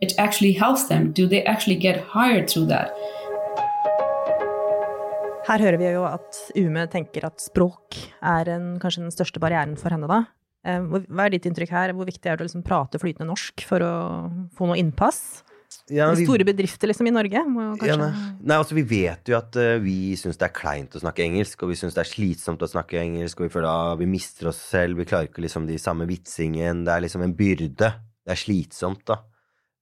it 0.02 0.14
actually 0.18 0.52
helps 0.52 0.86
them? 0.86 1.14
Do 1.14 1.28
they 1.28 1.44
actually 1.46 1.76
get 1.76 2.02
hired 2.02 2.50
through 2.50 2.66
that? 2.68 2.92
Her 5.48 5.60
hører 5.60 5.78
vi 5.82 5.94
jo 5.96 6.04
at 6.06 6.38
Ume 6.60 6.84
tenker 6.92 7.26
at 7.26 7.42
språk 7.42 7.96
er 8.22 8.52
en, 8.54 8.76
kanskje 8.80 9.02
den 9.02 9.16
største 9.16 9.40
barrieren 9.42 9.78
for 9.80 9.90
henne, 9.90 10.06
da. 10.06 10.26
Eh, 10.70 11.04
Hva 11.10 11.26
er 11.26 11.34
ditt 11.36 11.48
inntrykk 11.50 11.72
her? 11.74 11.94
Hvor 11.98 12.08
viktig 12.10 12.30
er 12.30 12.38
det 12.40 12.46
å 12.46 12.50
liksom 12.50 12.66
prate 12.66 13.02
flytende 13.02 13.30
norsk 13.32 13.66
for 13.68 13.84
å 13.86 13.94
få 14.58 14.70
noe 14.70 14.78
innpass? 14.80 15.42
Ja, 15.90 16.08
vi- 16.18 16.26
Store 16.26 16.46
bedrifter 16.46 16.90
liksom 16.90 17.08
i 17.08 17.12
Norge 17.14 17.38
Ja, 17.86 17.96
nei. 17.96 18.10
nei, 18.42 18.56
altså 18.58 18.74
Vi 18.74 18.82
vet 18.90 19.30
jo 19.30 19.36
at 19.38 19.54
uh, 19.58 19.78
vi 19.82 20.16
syns 20.18 20.38
det 20.42 20.48
er 20.48 20.56
kleint 20.56 20.96
å 20.98 21.02
snakke 21.02 21.22
engelsk, 21.26 21.62
og 21.62 21.70
vi 21.70 21.78
syns 21.78 21.94
det 21.94 22.02
er 22.06 22.10
slitsomt 22.10 22.64
å 22.66 22.70
snakke 22.70 22.98
engelsk, 23.02 23.38
og 23.40 23.46
vi 23.48 23.54
føler 23.54 23.70
at 23.70 24.00
vi 24.02 24.08
mister 24.10 24.50
oss 24.50 24.58
selv, 24.58 24.98
vi 24.98 25.06
klarer 25.06 25.30
ikke 25.30 25.44
liksom 25.46 25.68
de 25.70 25.78
samme 25.82 26.08
vitsingen, 26.10 26.86
det 26.88 26.96
er 26.96 27.06
liksom 27.06 27.22
en 27.26 27.36
byrde. 27.38 27.92
Det 28.26 28.34
er 28.34 28.42
slitsomt, 28.42 29.04
da. 29.10 29.20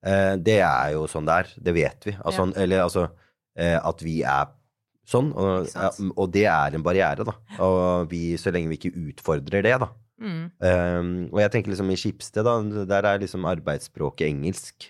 Uh, 0.04 0.36
det 0.40 0.60
er 0.60 0.92
jo 0.96 1.08
sånn 1.12 1.28
det 1.28 1.38
er, 1.40 1.54
det 1.70 1.74
vet 1.80 2.10
vi. 2.10 2.18
Altså, 2.20 2.50
Eller 2.56 2.84
altså 2.84 3.08
uh, 3.08 3.80
at 3.80 4.04
vi 4.04 4.18
er 4.28 4.52
sånn, 5.08 5.32
og, 5.40 5.70
og 6.20 6.28
det 6.36 6.46
er 6.52 6.76
en 6.76 6.84
barriere, 6.84 7.24
da. 7.28 7.38
Og 7.64 8.12
vi, 8.12 8.36
så 8.36 8.52
lenge 8.52 8.68
vi 8.74 8.76
ikke 8.82 8.92
utfordrer 9.08 9.64
det, 9.64 9.78
da. 9.80 9.88
Mm. 10.18 10.46
Um, 10.58 11.10
og 11.30 11.42
jeg 11.44 11.54
tenker 11.54 11.74
liksom 11.74 11.92
i 11.94 11.98
Skipsted, 12.00 12.48
da, 12.48 12.86
der 12.90 13.06
er 13.06 13.22
liksom 13.22 13.46
arbeidsspråket 13.50 14.32
engelsk. 14.32 14.90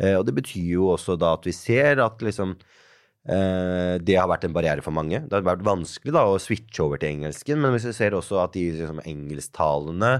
Uh, 0.00 0.18
og 0.18 0.26
det 0.28 0.34
betyr 0.36 0.72
jo 0.76 0.90
også 0.94 1.16
da 1.20 1.34
at 1.36 1.46
vi 1.46 1.54
ser 1.56 2.02
at 2.04 2.24
liksom 2.24 2.56
uh, 2.56 3.94
det 4.02 4.18
har 4.18 4.28
vært 4.30 4.48
en 4.48 4.56
barriere 4.56 4.84
for 4.84 4.94
mange. 4.96 5.22
Det 5.22 5.38
har 5.38 5.46
vært 5.46 5.66
vanskelig 5.66 6.16
da 6.16 6.26
å 6.28 6.40
switche 6.42 6.82
over 6.84 7.02
til 7.02 7.14
engelsken, 7.14 7.62
men 7.62 7.76
hvis 7.76 7.88
vi 7.90 7.94
ser 7.96 8.18
også 8.18 8.42
at 8.42 8.58
de 8.58 8.66
liksom, 8.80 9.00
engelsktalende 9.06 10.18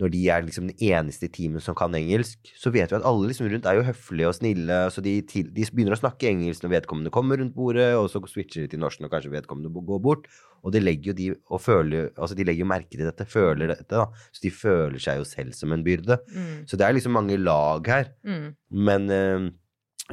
når 0.00 0.12
de 0.14 0.20
er 0.32 0.44
liksom 0.46 0.70
den 0.70 0.80
eneste 0.80 1.28
i 1.28 1.32
teamet 1.32 1.64
som 1.64 1.76
kan 1.76 1.94
engelsk, 1.96 2.38
så 2.56 2.72
vet 2.72 2.92
vi 2.92 2.96
at 2.96 3.06
alle 3.06 3.28
liksom 3.28 3.50
rundt 3.52 3.66
er 3.68 3.76
jo 3.76 3.84
høflige 3.84 4.30
og 4.30 4.36
snille. 4.38 4.78
Så 4.94 5.04
de, 5.04 5.18
til, 5.28 5.50
de 5.52 5.66
begynner 5.68 5.96
å 5.96 6.00
snakke 6.00 6.30
engelsk 6.30 6.64
når 6.64 6.74
vedkommende 6.78 7.12
kommer 7.14 7.40
rundt 7.40 7.56
bordet, 7.56 7.90
og 7.98 8.08
så 8.12 8.22
switcher 8.24 8.64
de 8.64 8.72
til 8.72 8.80
norsk 8.80 9.02
når 9.04 9.12
kanskje 9.12 9.34
vedkommende 9.34 9.84
går 9.92 10.02
bort. 10.04 10.28
Og 10.64 10.72
de 10.74 10.82
legger 10.82 11.12
jo 11.12 11.16
de 11.18 11.60
føler, 11.60 12.10
altså 12.16 12.36
de 12.36 12.46
legger 12.48 12.68
merke 12.68 12.96
til 12.96 13.06
dette, 13.06 13.28
føler 13.28 13.74
dette, 13.74 13.88
da. 13.92 14.08
Så 14.32 14.44
de 14.44 14.52
føler 14.52 15.00
seg 15.00 15.20
jo 15.20 15.28
selv 15.28 15.56
som 15.56 15.72
en 15.76 15.84
byrde. 15.84 16.20
Mm. 16.32 16.64
Så 16.68 16.80
det 16.80 16.88
er 16.88 16.96
liksom 16.96 17.16
mange 17.16 17.36
lag 17.40 17.92
her. 17.92 18.12
Mm. 18.24 18.50
Men 18.88 19.08
uh, 19.12 19.50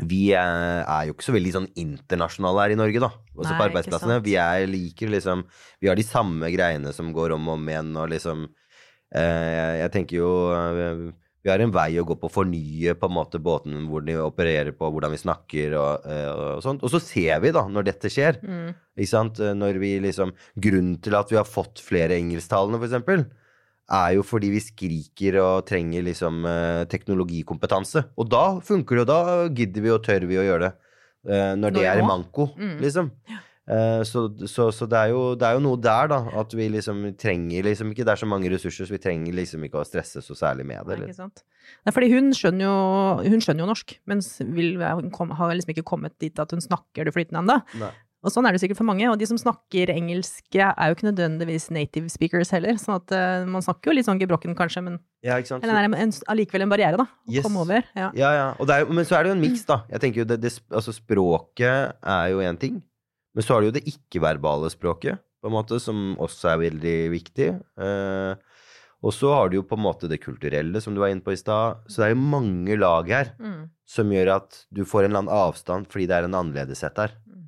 vi 0.04 0.22
er, 0.36 0.84
er 0.84 1.08
jo 1.08 1.16
ikke 1.16 1.26
så 1.26 1.36
veldig 1.36 1.56
sånn 1.56 1.72
internasjonale 1.80 2.66
her 2.66 2.76
i 2.76 2.80
Norge, 2.80 3.02
da. 3.02 3.12
Også 3.38 3.52
Nei, 3.54 3.58
på 3.58 3.68
arbeidsplassene. 3.72 4.22
Vi 4.26 4.36
er 4.42 4.68
liker 4.70 5.12
liksom 5.14 5.44
Vi 5.82 5.90
har 5.90 5.98
de 5.98 6.06
samme 6.06 6.52
greiene 6.54 6.92
som 6.96 7.12
går 7.16 7.36
om 7.38 7.48
og 7.50 7.58
om 7.58 7.70
igjen, 7.72 7.96
og 7.98 8.12
liksom 8.12 8.48
eh, 9.16 9.80
Jeg 9.84 9.92
tenker 9.94 10.18
jo 10.20 10.30
eh, 10.52 11.02
Vi 11.44 11.52
har 11.52 11.60
en 11.64 11.72
vei 11.72 11.96
å 12.02 12.06
gå 12.08 12.18
på 12.20 12.28
å 12.28 12.34
fornye 12.34 12.96
på 13.00 13.08
en 13.08 13.16
måte 13.16 13.40
båten 13.40 13.86
hvor 13.88 14.04
de 14.04 14.18
opererer 14.20 14.74
på, 14.76 14.90
hvordan 14.92 15.14
vi 15.14 15.20
snakker 15.22 15.76
og, 15.80 16.08
eh, 16.10 16.32
og 16.58 16.64
sånt. 16.66 16.84
Og 16.84 16.92
så 16.92 17.00
ser 17.00 17.40
vi, 17.40 17.54
da, 17.56 17.64
når 17.72 17.88
dette 17.88 18.12
skjer. 18.12 18.42
Mm. 18.44 18.74
Ikke 18.98 19.12
sant? 19.14 19.40
Når 19.40 19.80
vi 19.80 19.94
liksom 20.04 20.34
Grunnen 20.60 20.98
til 21.02 21.16
at 21.16 21.32
vi 21.32 21.38
har 21.40 21.48
fått 21.48 21.80
flere 21.80 22.18
engelsktalende, 22.20 22.82
eksempel, 22.84 23.24
er 23.88 24.18
jo 24.18 24.26
fordi 24.28 24.50
vi 24.52 24.60
skriker 24.60 25.38
og 25.40 25.66
trenger 25.70 26.04
liksom 26.04 26.44
teknologikompetanse. 26.92 28.04
Og 28.20 28.28
da 28.28 28.60
funker 28.60 29.00
det, 29.00 29.06
og 29.06 29.12
da 29.14 29.48
gidder 29.56 29.86
vi 29.86 29.94
og 29.96 30.04
tør 30.04 30.28
vi 30.28 30.42
å 30.42 30.44
gjøre 30.50 30.68
det. 30.68 30.74
når 31.28 31.74
det 31.76 31.84
er 31.84 32.00
i 32.00 32.06
manko, 32.08 32.50
Mm. 32.56 32.78
liksom. 32.80 33.08
Eh, 33.28 33.47
så 34.08 34.22
så, 34.48 34.70
så 34.72 34.88
det, 34.88 34.96
er 34.98 35.12
jo, 35.12 35.36
det 35.36 35.44
er 35.44 35.58
jo 35.58 35.64
noe 35.66 35.80
der, 35.84 36.08
da. 36.14 36.22
At 36.40 36.54
vi 36.56 36.70
liksom 36.72 37.04
trenger 37.20 37.68
liksom 37.68 37.92
ikke 37.92 38.06
Det 38.08 38.14
er 38.16 38.22
så 38.24 38.30
mange 38.30 38.52
ressurser, 38.54 38.88
så 38.88 38.96
vi 38.96 39.02
trenger 39.04 39.36
liksom 39.36 39.66
ikke 39.68 39.82
å 39.82 39.86
stresse 39.88 40.24
så 40.24 40.38
særlig 40.40 40.66
med 40.70 40.88
det. 40.88 41.00
Nei, 41.02 41.10
ikke 41.12 41.20
sant? 41.20 41.44
Nei, 41.84 41.92
fordi 41.96 42.12
hun 42.14 42.32
skjønner 42.36 42.68
jo, 42.70 42.76
hun 43.28 43.44
skjønner 43.44 43.66
jo 43.66 43.72
norsk, 43.74 43.96
men 44.08 44.24
har 45.38 45.56
liksom 45.58 45.74
ikke 45.76 45.88
kommet 45.88 46.16
dit 46.24 46.40
at 46.40 46.54
hun 46.56 46.64
snakker 46.64 47.08
det 47.08 47.16
flytende 47.16 47.44
ennå. 47.44 47.92
Og 48.26 48.34
sånn 48.34 48.48
er 48.50 48.56
det 48.56 48.60
sikkert 48.64 48.80
for 48.80 48.88
mange. 48.90 49.06
Og 49.12 49.20
de 49.22 49.28
som 49.30 49.38
snakker 49.40 49.92
engelsk 49.94 50.58
er 50.58 50.74
jo 50.90 50.96
ikke 50.96 51.08
nødvendigvis 51.12 51.70
native 51.72 52.10
speakers 52.12 52.50
heller. 52.56 52.80
Sånn 52.82 52.98
at 52.98 53.14
uh, 53.14 53.46
man 53.48 53.64
snakker 53.64 53.92
jo 53.92 53.98
litt 54.00 54.08
sånn 54.10 54.20
gebrokken 54.20 54.58
kanskje, 54.58 54.84
men 54.88 54.98
Ja, 55.26 55.38
ikke 55.38 55.54
sant? 55.54 55.64
eller 55.64 55.86
det 55.86 56.02
er 56.02 56.32
allikevel 56.34 56.66
en 56.66 56.74
barriere, 56.74 57.00
da. 57.00 57.06
Å 57.08 57.32
Yes. 57.38 57.46
komme 57.46 57.62
over. 57.64 57.86
Ja. 57.96 58.10
Ja, 58.18 58.32
ja. 58.36 58.48
Er, 58.66 58.90
men 58.90 59.06
så 59.08 59.20
er 59.20 59.28
det 59.28 59.32
jo 59.32 59.38
en 59.38 59.44
miks, 59.46 59.64
da. 59.70 59.84
Jeg 59.94 60.04
tenker 60.04 60.24
jo 60.24 60.30
det, 60.34 60.42
det, 60.44 60.54
altså 60.72 60.96
Språket 60.98 61.98
er 62.02 62.34
jo 62.34 62.42
én 62.44 62.60
ting. 62.60 62.82
Men 63.38 63.46
så 63.46 63.54
har 63.54 63.62
du 63.62 63.68
jo 63.70 63.76
det 63.78 63.86
ikke-verbale 63.92 64.70
språket, 64.74 65.20
på 65.38 65.50
en 65.52 65.54
måte, 65.54 65.78
som 65.80 66.16
også 66.18 66.50
er 66.56 66.62
veldig 66.64 66.96
viktig. 67.14 67.50
Eh, 67.78 68.32
og 69.06 69.14
så 69.14 69.30
har 69.36 69.52
du 69.54 69.60
jo 69.60 69.66
på 69.70 69.78
en 69.78 69.84
måte 69.86 70.10
det 70.10 70.18
kulturelle, 70.24 70.82
som 70.82 70.96
du 70.96 71.04
var 71.04 71.12
inne 71.14 71.22
på 71.22 71.36
i 71.36 71.38
stad. 71.38 71.84
Så 71.86 72.02
det 72.02 72.08
er 72.08 72.16
jo 72.16 72.24
mange 72.34 72.74
lag 72.82 73.06
her 73.14 73.30
Mm. 73.38 73.70
som 73.86 74.10
gjør 74.10 74.32
at 74.42 74.66
du 74.74 74.82
får 74.84 75.06
en 75.06 75.12
eller 75.12 75.22
annen 75.22 75.38
avstand 75.38 75.86
fordi 75.88 76.08
det 76.10 76.16
er 76.18 76.26
en 76.26 76.34
annerledeshet 76.40 76.98
her. 76.98 77.14
Mm. 77.30 77.44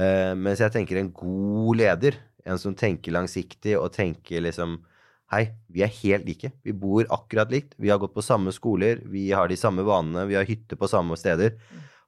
Eh, 0.00 0.34
mens 0.34 0.58
jeg 0.64 0.72
tenker 0.72 0.96
en 0.96 1.12
god 1.12 1.76
leder, 1.76 2.16
en 2.46 2.58
som 2.58 2.74
tenker 2.74 3.12
langsiktig 3.12 3.76
og 3.78 3.92
tenker 3.92 4.40
liksom 4.40 4.80
Hei, 5.28 5.50
vi 5.68 5.82
er 5.82 5.90
helt 5.90 6.24
like. 6.24 6.52
Vi 6.62 6.70
bor 6.70 7.02
akkurat 7.10 7.50
likt. 7.50 7.72
Vi 7.82 7.88
har 7.90 7.98
gått 7.98 8.14
på 8.14 8.22
samme 8.22 8.52
skoler. 8.54 9.00
Vi 9.10 9.32
har 9.32 9.48
de 9.48 9.56
samme 9.58 9.82
vanene. 9.82 10.22
Vi 10.28 10.36
har 10.38 10.44
hytte 10.46 10.76
på 10.78 10.86
samme 10.86 11.16
steder. 11.18 11.56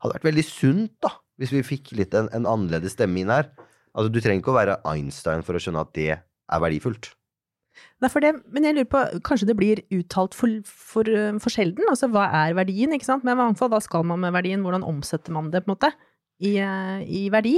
Hadde 0.02 0.16
vært 0.18 0.28
veldig 0.28 0.44
sunt, 0.46 0.94
da, 1.04 1.12
hvis 1.40 1.54
vi 1.54 1.64
fikk 1.66 1.92
litt 1.98 2.14
en, 2.18 2.30
en 2.34 2.48
annerledes 2.48 2.94
stemme 2.94 3.22
inn 3.22 3.32
her. 3.32 3.50
Altså, 3.94 4.10
du 4.12 4.20
trenger 4.22 4.42
ikke 4.42 4.52
å 4.52 4.58
være 4.58 4.80
Einstein 4.86 5.44
for 5.46 5.58
å 5.58 5.62
skjønne 5.62 5.82
at 5.82 5.94
det 5.96 6.10
er 6.18 6.62
verdifullt. 6.62 7.12
Nei, 8.02 8.10
for 8.10 8.22
det, 8.22 8.32
men 8.54 8.66
jeg 8.66 8.76
lurer 8.76 8.90
på, 8.90 9.00
kanskje 9.26 9.48
det 9.50 9.56
blir 9.58 9.82
uttalt 9.94 10.34
for, 10.38 10.50
for, 10.66 11.08
eh, 11.10 11.34
for 11.42 11.54
sjelden? 11.54 11.86
Altså 11.90 12.08
hva 12.10 12.28
er 12.44 12.56
verdien, 12.58 12.94
ikke 12.94 13.06
sant? 13.06 13.26
Men 13.26 13.36
i 13.36 13.40
hvert 13.40 13.58
fall, 13.60 13.72
hva 13.74 13.82
skal 13.82 14.06
man 14.06 14.22
med 14.22 14.34
verdien? 14.34 14.62
Hvordan 14.66 14.86
omsetter 14.86 15.34
man 15.34 15.50
det, 15.54 15.64
på 15.64 15.70
en 15.70 15.76
måte? 15.76 15.92
I, 16.38 16.56
eh, 16.62 17.02
i 17.06 17.26
verdi? 17.34 17.56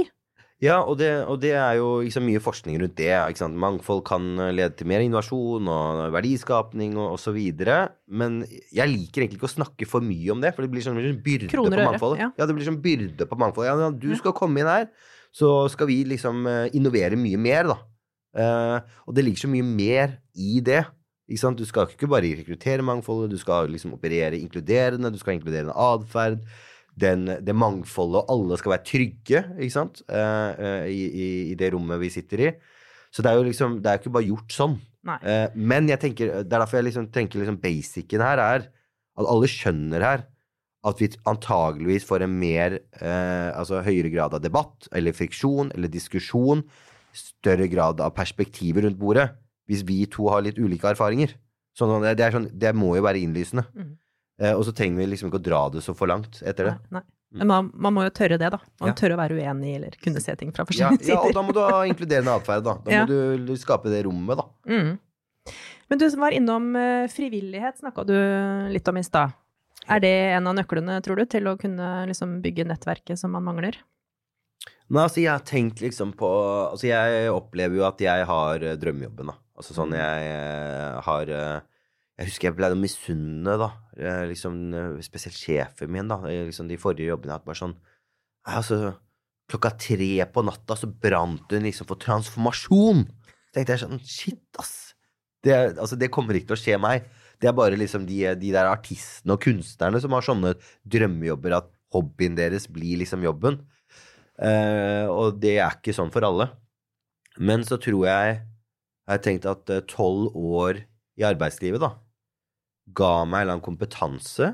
Ja, 0.61 0.75
og 0.85 0.99
det, 0.99 1.09
og 1.25 1.39
det 1.41 1.55
er 1.57 1.79
jo 1.79 1.87
liksom 2.05 2.27
mye 2.29 2.41
forskning 2.43 2.75
rundt 2.83 2.93
det. 2.99 3.09
Mangfold 3.57 4.03
kan 4.05 4.27
lede 4.53 4.75
til 4.77 4.89
mer 4.91 5.01
innovasjon 5.01 5.65
og 5.73 6.01
verdiskapning 6.13 6.93
og 7.01 7.15
osv. 7.15 7.39
Men 8.05 8.43
jeg 8.69 8.91
liker 8.91 9.23
egentlig 9.23 9.39
ikke 9.39 9.49
å 9.49 9.55
snakke 9.55 9.89
for 9.89 10.05
mye 10.05 10.29
om 10.35 10.43
det, 10.43 10.53
for 10.53 10.61
det 10.61 10.69
blir 10.73 10.85
sånn 10.85 10.99
det 10.99 11.07
blir 11.07 11.15
sånn 11.15 11.25
byrde 11.25 11.49
Kroner 11.49 11.81
på 11.81 11.87
mangfoldet. 11.89 12.21
ja. 12.37 12.45
det 12.45 12.57
blir 12.57 12.69
sånn 12.69 12.81
byrde 12.83 13.29
på 13.31 13.39
mangfoldet. 13.41 13.71
Ja, 13.71 13.87
ja, 13.87 13.95
du 14.05 14.11
skal 14.19 14.37
komme 14.37 14.61
inn 14.61 14.69
her, 14.69 14.85
så 15.33 15.65
skal 15.73 15.89
vi 15.89 16.03
liksom 16.05 16.45
eh, 16.45 16.67
innovere 16.77 17.17
mye 17.17 17.41
mer, 17.41 17.73
da. 17.73 17.79
Uh, 18.31 18.77
og 19.09 19.15
det 19.17 19.25
ligger 19.25 19.43
så 19.43 19.49
mye 19.51 19.65
mer 19.65 20.19
i 20.39 20.61
det. 20.63 20.85
Du 21.31 21.65
skal 21.65 21.87
ikke 21.87 22.09
bare 22.11 22.29
rekruttere 22.35 22.83
mangfoldet, 22.83 23.31
du 23.31 23.39
skal 23.39 23.69
liksom 23.71 23.95
operere 23.95 24.39
inkluderende, 24.39 25.11
du 25.11 25.19
skal 25.19 25.33
ha 25.33 25.39
inkluderende 25.39 25.75
atferd. 25.75 26.43
Den, 26.99 27.23
det 27.39 27.55
mangfoldet, 27.55 28.25
og 28.25 28.33
alle 28.33 28.57
skal 28.59 28.73
være 28.75 28.85
trygge, 28.85 29.43
ikke 29.55 29.73
sant, 29.73 30.01
eh, 30.11 30.89
i, 30.91 31.01
i, 31.07 31.27
i 31.53 31.55
det 31.57 31.71
rommet 31.73 32.01
vi 32.01 32.09
sitter 32.11 32.43
i. 32.43 32.49
Så 33.11 33.23
det 33.23 33.31
er 33.31 33.39
jo 33.39 33.45
liksom, 33.47 33.77
det 33.79 33.89
er 33.89 33.95
jo 33.97 34.03
ikke 34.03 34.15
bare 34.17 34.27
gjort 34.27 34.55
sånn. 34.55 34.75
Eh, 35.07 35.55
men 35.55 35.87
jeg 35.89 36.01
tenker, 36.03 36.33
det 36.43 36.51
er 36.51 36.59
derfor 36.59 36.81
jeg 36.81 36.89
liksom 36.91 37.07
tenker 37.15 37.41
liksom 37.41 37.57
basicen 37.63 38.21
her 38.21 38.43
er 38.43 38.67
at 38.67 39.27
alle 39.27 39.49
skjønner 39.49 40.05
her 40.05 40.27
at 40.87 41.01
vi 41.01 41.09
antageligvis 41.29 42.07
får 42.07 42.25
en 42.25 42.37
mer, 42.41 42.79
uh, 42.97 43.53
altså 43.53 43.83
høyere 43.85 44.09
grad 44.13 44.33
av 44.33 44.41
debatt, 44.41 44.87
eller 44.97 45.13
friksjon, 45.13 45.69
eller 45.75 45.91
diskusjon, 45.93 46.63
større 47.13 47.67
grad 47.69 48.01
av 48.01 48.15
perspektiver 48.17 48.87
rundt 48.87 48.97
bordet, 48.97 49.27
hvis 49.69 49.83
vi 49.85 49.99
to 50.09 50.25
har 50.33 50.41
litt 50.45 50.57
ulike 50.57 50.89
erfaringer. 50.89 51.35
Sånn, 51.77 52.01
det, 52.03 52.17
er 52.17 52.33
sånn, 52.33 52.49
det 52.49 52.73
må 52.75 52.95
jo 52.97 53.05
være 53.05 53.21
innlysende. 53.21 53.67
Mhm. 53.75 53.97
Eh, 54.41 54.53
og 54.57 54.63
så 54.65 54.73
trenger 54.75 54.97
vi 55.03 55.09
liksom 55.13 55.29
ikke 55.29 55.39
å 55.41 55.45
dra 55.45 55.61
det 55.73 55.83
så 55.85 55.93
for 55.97 56.09
langt 56.09 56.41
etter 56.41 56.71
det. 56.71 56.75
Nei, 56.89 56.99
nei. 57.01 57.03
Men 57.31 57.47
man, 57.47 57.67
man 57.85 57.93
må 57.95 58.01
jo 58.03 58.11
tørre 58.11 58.35
det, 58.41 58.49
da. 58.51 58.57
Man 58.81 58.89
Ja. 58.91 58.95
tørre 58.97 59.15
å 59.15 59.19
være 59.21 59.37
uenig, 59.39 59.75
eller 59.77 59.93
kunne 60.03 60.19
se 60.19 60.33
ting 60.35 60.49
fra 60.51 60.65
Ja, 60.75 60.89
sider. 60.97 61.13
ja, 61.13 61.19
og 61.21 61.31
da 61.37 61.43
må 61.45 61.53
du 61.55 61.61
ha 61.63 61.83
inkluderende 61.87 62.33
atferd, 62.35 62.65
da. 62.65 62.73
Da 62.83 62.91
må 62.91 63.07
du, 63.07 63.45
du 63.47 63.53
skape 63.61 63.87
det 63.93 64.01
rommet, 64.03 64.41
da. 64.41 64.47
Mm. 64.67 64.97
Men 65.91 65.99
du 66.01 66.09
som 66.11 66.19
var 66.25 66.31
innom 66.35 66.75
eh, 66.75 67.05
frivillighet, 67.11 67.79
snakka 67.79 68.03
du 68.07 68.15
litt 68.73 68.87
om 68.91 68.97
i 68.99 69.03
stad. 69.07 69.31
Er 69.89 69.99
det 70.03 70.11
en 70.35 70.47
av 70.51 70.55
nøklene, 70.59 70.99
tror 71.03 71.17
du, 71.21 71.25
til 71.25 71.47
å 71.49 71.55
kunne 71.59 71.87
liksom 72.11 72.41
bygge 72.43 72.67
nettverket 72.67 73.17
som 73.19 73.31
man 73.31 73.43
mangler? 73.47 73.79
Nei, 74.91 75.05
altså, 75.07 75.21
jeg 75.23 75.31
har 75.31 75.39
tenkt 75.47 75.79
liksom 75.81 76.11
på 76.19 76.27
Altså, 76.71 76.89
jeg 76.91 77.31
opplever 77.31 77.79
jo 77.79 77.85
at 77.87 78.01
jeg 78.03 78.25
har 78.27 78.63
eh, 78.67 78.75
drømmejobben, 78.75 79.31
da. 79.31 79.37
Altså 79.55 79.75
sånn 79.77 79.95
jeg 79.95 80.27
eh, 80.35 80.99
har 81.07 81.31
Jeg 82.21 82.29
husker 82.29 82.49
jeg 82.51 82.57
pleide 82.59 82.75
å 82.77 82.79
misunne, 82.81 83.53
da. 83.57 83.71
eh, 83.97 84.23
Liksom 84.29 84.57
eh, 84.77 84.99
spesielt 85.01 85.37
sjefen 85.37 85.89
min, 85.89 86.09
da. 86.11 86.19
eh, 86.29 86.43
Liksom 86.49 86.67
de 86.69 86.77
forrige 86.77 87.09
jobbene 87.09 87.33
at 87.39 87.45
bare 87.47 87.57
sånn 87.57 87.73
Altså, 88.45 88.93
klokka 89.49 89.71
tre 89.77 90.13
på 90.33 90.41
natta 90.45 90.77
så 90.77 90.87
brant 90.89 91.51
hun 91.53 91.65
liksom 91.65 91.85
for 91.89 91.99
transformasjon. 92.01 93.03
Så 93.05 93.53
tenkte 93.57 93.75
jeg 93.75 93.83
sånn 93.83 94.01
Shit, 94.05 94.43
ass. 94.61 94.93
Det, 95.41 95.53
altså, 95.75 95.97
det 95.97 96.11
kommer 96.13 96.37
ikke 96.37 96.51
til 96.51 96.57
å 96.57 96.61
skje 96.61 96.77
meg. 96.81 97.09
Det 97.41 97.49
er 97.49 97.57
bare 97.57 97.77
liksom 97.77 98.05
de, 98.09 98.19
de 98.37 98.53
der 98.53 98.69
artistene 98.69 99.33
og 99.33 99.41
kunstnerne 99.41 100.01
som 100.01 100.13
har 100.13 100.25
sånne 100.25 100.53
drømmejobber 100.85 101.55
at 101.57 101.69
hobbyen 101.93 102.37
deres 102.37 102.67
blir 102.69 103.01
liksom 103.01 103.25
jobben. 103.25 103.57
Eh, 104.41 105.05
og 105.09 105.39
det 105.41 105.55
er 105.59 105.73
ikke 105.79 105.93
sånn 105.97 106.13
for 106.13 106.25
alle. 106.25 106.51
Men 107.41 107.65
så 107.65 107.77
tror 107.81 108.05
jeg 108.09 108.39
Jeg 108.41 109.11
har 109.17 109.21
tenkt 109.25 109.45
at 109.49 109.69
tolv 109.89 110.35
år 110.37 110.83
i 111.19 111.25
arbeidslivet, 111.27 111.81
da, 111.81 111.89
ga 112.97 113.13
meg 113.25 113.41
en 113.41 113.41
eller 113.41 113.57
annen 113.57 113.65
kompetanse 113.65 114.53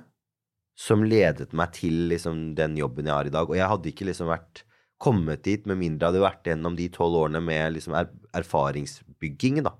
som 0.77 1.03
ledet 1.07 1.55
meg 1.57 1.73
til 1.73 2.07
liksom 2.11 2.51
den 2.57 2.77
jobben 2.77 3.09
jeg 3.09 3.15
har 3.15 3.29
i 3.29 3.33
dag. 3.33 3.49
Og 3.49 3.57
jeg 3.57 3.69
hadde 3.71 3.89
ikke 3.91 4.07
liksom 4.09 4.29
vært 4.29 4.63
kommet 5.01 5.43
dit 5.45 5.65
med 5.69 5.79
mindre 5.79 6.05
jeg 6.07 6.13
hadde 6.13 6.25
vært 6.25 6.49
gjennom 6.49 6.77
de 6.77 6.87
tolv 6.93 7.17
årene 7.19 7.41
med 7.43 7.75
liksom 7.75 7.95
er, 7.97 8.11
erfaringsbygging, 8.37 9.61
da. 9.65 9.73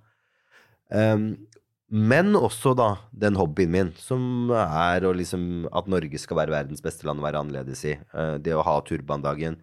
Um, 0.89 1.31
men 1.87 2.35
også 2.35 2.73
da 2.75 2.89
den 3.15 3.37
hobbyen 3.39 3.71
min, 3.71 3.89
som 4.01 4.51
er 4.51 5.05
liksom 5.15 5.67
at 5.71 5.87
Norge 5.87 6.19
skal 6.19 6.41
være 6.41 6.53
verdens 6.53 6.83
beste 6.83 7.07
land 7.07 7.21
å 7.21 7.25
være 7.25 7.41
annerledes 7.43 7.85
i. 7.87 7.95
Uh, 8.11 8.35
det 8.43 8.57
å 8.57 8.65
ha 8.65 8.77
turbandagen. 8.85 9.61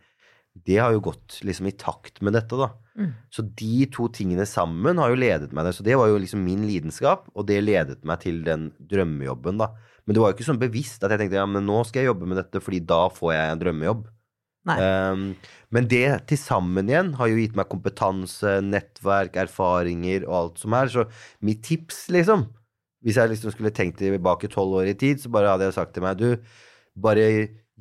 Det 0.54 0.76
har 0.78 0.94
jo 0.94 1.02
gått 1.02 1.40
liksom 1.42 1.66
i 1.66 1.75
takt 1.75 2.20
med 2.23 2.37
dette, 2.37 2.54
da. 2.54 2.70
Mm. 2.94 3.11
Så 3.34 3.42
de 3.58 3.87
to 3.90 4.06
tingene 4.14 4.46
sammen 4.46 5.00
har 5.02 5.11
jo 5.11 5.18
ledet 5.18 5.54
meg 5.56 5.66
der. 5.66 5.75
Så 5.75 5.87
det 5.87 5.96
var 5.99 6.12
jo 6.12 6.20
liksom 6.23 6.44
min 6.46 6.62
lidenskap, 6.68 7.26
og 7.34 7.49
det 7.49 7.58
ledet 7.64 8.04
meg 8.06 8.23
til 8.23 8.44
den 8.46 8.68
drømmejobben, 8.78 9.58
da. 9.58 9.73
Men 10.04 10.14
det 10.14 10.23
var 10.23 10.30
jo 10.30 10.37
ikke 10.38 10.46
sånn 10.46 10.61
bevisst 10.61 11.04
at 11.04 11.14
jeg 11.14 11.25
tenkte 11.25 11.40
ja, 11.40 11.46
men 11.49 11.64
nå 11.66 11.80
skal 11.88 12.04
jeg 12.04 12.12
jobbe 12.12 12.28
med 12.30 12.38
dette, 12.38 12.62
fordi 12.62 12.82
da 12.87 13.06
får 13.12 13.34
jeg 13.34 13.54
en 13.54 13.62
drømmejobb. 13.64 14.04
Um, 14.64 15.25
men 15.76 15.88
det 15.90 16.06
til 16.30 16.38
sammen 16.40 16.88
igjen 16.88 17.11
har 17.18 17.28
jo 17.28 17.37
gitt 17.37 17.56
meg 17.58 17.68
kompetanse, 17.68 18.56
nettverk, 18.64 19.37
erfaringer 19.42 20.25
og 20.25 20.37
alt 20.38 20.62
som 20.62 20.76
er. 20.78 20.92
Så 20.92 21.08
mitt 21.44 21.64
tips, 21.66 22.06
liksom 22.14 22.49
Hvis 23.04 23.18
jeg 23.20 23.28
liksom 23.28 23.52
skulle 23.52 23.75
tenkt 23.76 23.99
tilbake 24.00 24.49
tolv 24.49 24.78
år 24.80 24.94
i 24.94 24.96
tid, 24.96 25.20
så 25.20 25.28
bare 25.28 25.50
hadde 25.52 25.68
jeg 25.68 25.76
sagt 25.76 25.92
til 25.92 26.06
meg 26.06 26.16
Du, 26.16 26.40
bare 26.96 27.26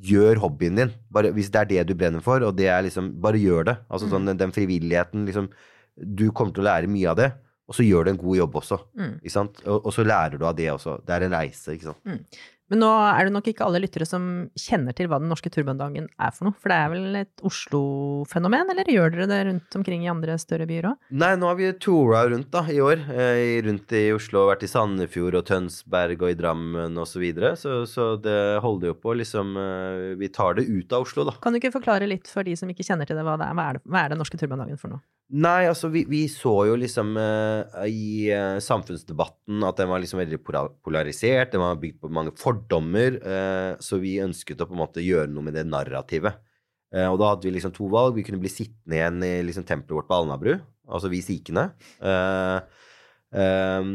gjør 0.00 0.40
hobbyen 0.42 0.80
din. 0.80 0.92
Bare, 1.12 1.30
hvis 1.34 1.50
det 1.54 1.60
er 1.60 1.70
det 1.70 1.86
du 1.88 1.94
brenner 1.98 2.22
for, 2.24 2.42
og 2.42 2.56
det 2.58 2.66
er 2.70 2.82
liksom 2.86 3.12
Bare 3.22 3.40
gjør 3.40 3.70
det. 3.70 3.76
Altså 3.88 4.10
sånn 4.10 4.26
den, 4.26 4.40
den 4.40 4.54
frivilligheten, 4.54 5.26
liksom 5.28 5.50
Du 5.94 6.30
kommer 6.32 6.54
til 6.54 6.64
å 6.64 6.68
lære 6.70 6.90
mye 6.90 7.10
av 7.12 7.18
det, 7.20 7.30
og 7.70 7.76
så 7.78 7.84
gjør 7.86 8.04
du 8.04 8.10
en 8.10 8.18
god 8.20 8.36
jobb 8.40 8.56
også. 8.60 8.78
Mm. 8.98 9.12
Ikke 9.22 9.34
sant? 9.36 9.60
Og, 9.64 9.86
og 9.86 9.94
så 9.94 10.04
lærer 10.04 10.40
du 10.40 10.46
av 10.48 10.56
det 10.58 10.66
også. 10.72 10.98
Det 11.06 11.14
er 11.14 11.26
en 11.28 11.36
reise, 11.38 11.76
ikke 11.76 11.92
sant. 11.92 12.40
Men 12.72 12.80
nå 12.80 12.90
er 12.90 13.26
det 13.26 13.34
nok 13.34 13.48
ikke 13.50 13.66
alle 13.66 13.82
lyttere 13.82 14.06
som 14.08 14.48
kjenner 14.56 14.96
til 14.96 15.08
hva 15.10 15.18
Den 15.20 15.28
norske 15.28 15.50
turbandagen 15.52 16.06
er 16.16 16.32
for 16.34 16.48
noe. 16.48 16.56
For 16.60 16.72
det 16.72 16.78
er 16.80 16.92
vel 16.92 17.18
et 17.20 17.44
Oslo-fenomen, 17.44 18.70
eller 18.72 18.88
gjør 18.88 19.12
dere 19.12 19.28
det 19.28 19.40
rundt 19.50 19.76
omkring 19.78 20.06
i 20.06 20.10
andre 20.12 20.38
større 20.40 20.66
byer 20.68 20.88
òg? 20.92 21.10
Nei, 21.12 21.34
nå 21.40 21.50
har 21.50 21.58
vi 21.58 21.70
toura 21.82 22.24
rundt 22.30 22.50
da, 22.54 22.64
i 22.72 22.80
år. 22.82 23.04
Eh, 23.12 23.60
rundt 23.66 23.92
i 23.96 24.06
Oslo, 24.16 24.46
vært 24.48 24.64
i 24.64 24.70
Sandefjord 24.70 25.38
og 25.40 25.46
Tønsberg 25.50 26.24
og 26.24 26.32
i 26.32 26.38
Drammen 26.38 26.96
osv. 27.00 27.12
Så, 27.14 27.20
videre. 27.22 27.52
så 27.54 27.84
Så 27.86 28.16
det 28.18 28.58
holder 28.64 28.90
jo 28.90 28.94
på 28.98 29.12
liksom 29.14 29.54
eh, 29.60 30.16
Vi 30.18 30.28
tar 30.34 30.56
det 30.58 30.64
ut 30.66 30.92
av 30.92 31.04
Oslo, 31.06 31.22
da. 31.28 31.36
Kan 31.42 31.54
du 31.54 31.60
ikke 31.60 31.76
forklare 31.76 32.08
litt 32.10 32.26
for 32.26 32.42
de 32.42 32.56
som 32.58 32.70
ikke 32.70 32.86
kjenner 32.86 33.06
til 33.06 33.16
det, 33.16 33.22
hva 33.22 33.36
det 33.38 33.46
er? 33.46 33.54
Hva 33.54 33.68
er, 33.68 33.78
det, 33.78 33.84
hva 33.86 34.02
er 34.02 34.14
Den 34.14 34.20
norske 34.24 34.40
turbandagen 34.40 34.80
for 34.80 34.96
noe? 34.96 35.04
Nei, 35.34 35.64
altså 35.66 35.88
vi, 35.88 36.02
vi 36.04 36.26
så 36.28 36.52
jo 36.68 36.74
liksom 36.76 37.14
eh, 37.16 37.86
i 37.88 38.32
samfunnsdebatten 38.62 39.64
at 39.64 39.78
den 39.80 39.88
var 39.90 40.02
liksom 40.02 40.20
veldig 40.20 40.40
polarisert. 40.44 41.54
Den 41.54 41.62
var 41.64 41.80
bygd 41.80 42.02
på 42.02 42.10
mange 42.12 42.34
fordommer. 42.54 43.18
Eh, 43.20 43.72
så 43.82 43.98
vi 44.02 44.20
ønsket 44.22 44.62
å 44.62 44.68
på 44.68 44.76
en 44.76 44.84
måte 44.84 45.04
gjøre 45.04 45.30
noe 45.32 45.48
med 45.48 45.58
det 45.58 45.66
narrativet. 45.68 46.40
Eh, 46.94 47.08
og 47.10 47.18
da 47.20 47.32
hadde 47.32 47.48
vi 47.48 47.56
liksom 47.56 47.74
to 47.74 47.90
valg. 47.92 48.16
Vi 48.16 48.24
kunne 48.26 48.42
bli 48.42 48.52
sittende 48.52 48.98
igjen 48.98 49.22
i 49.26 49.34
liksom 49.48 49.66
tempelet 49.66 49.98
vårt 49.98 50.10
på 50.10 50.18
Alnabru, 50.20 50.56
altså 50.86 51.10
vi 51.12 51.22
sikene. 51.24 51.70
Eh, 52.00 52.58
eh, 53.40 53.88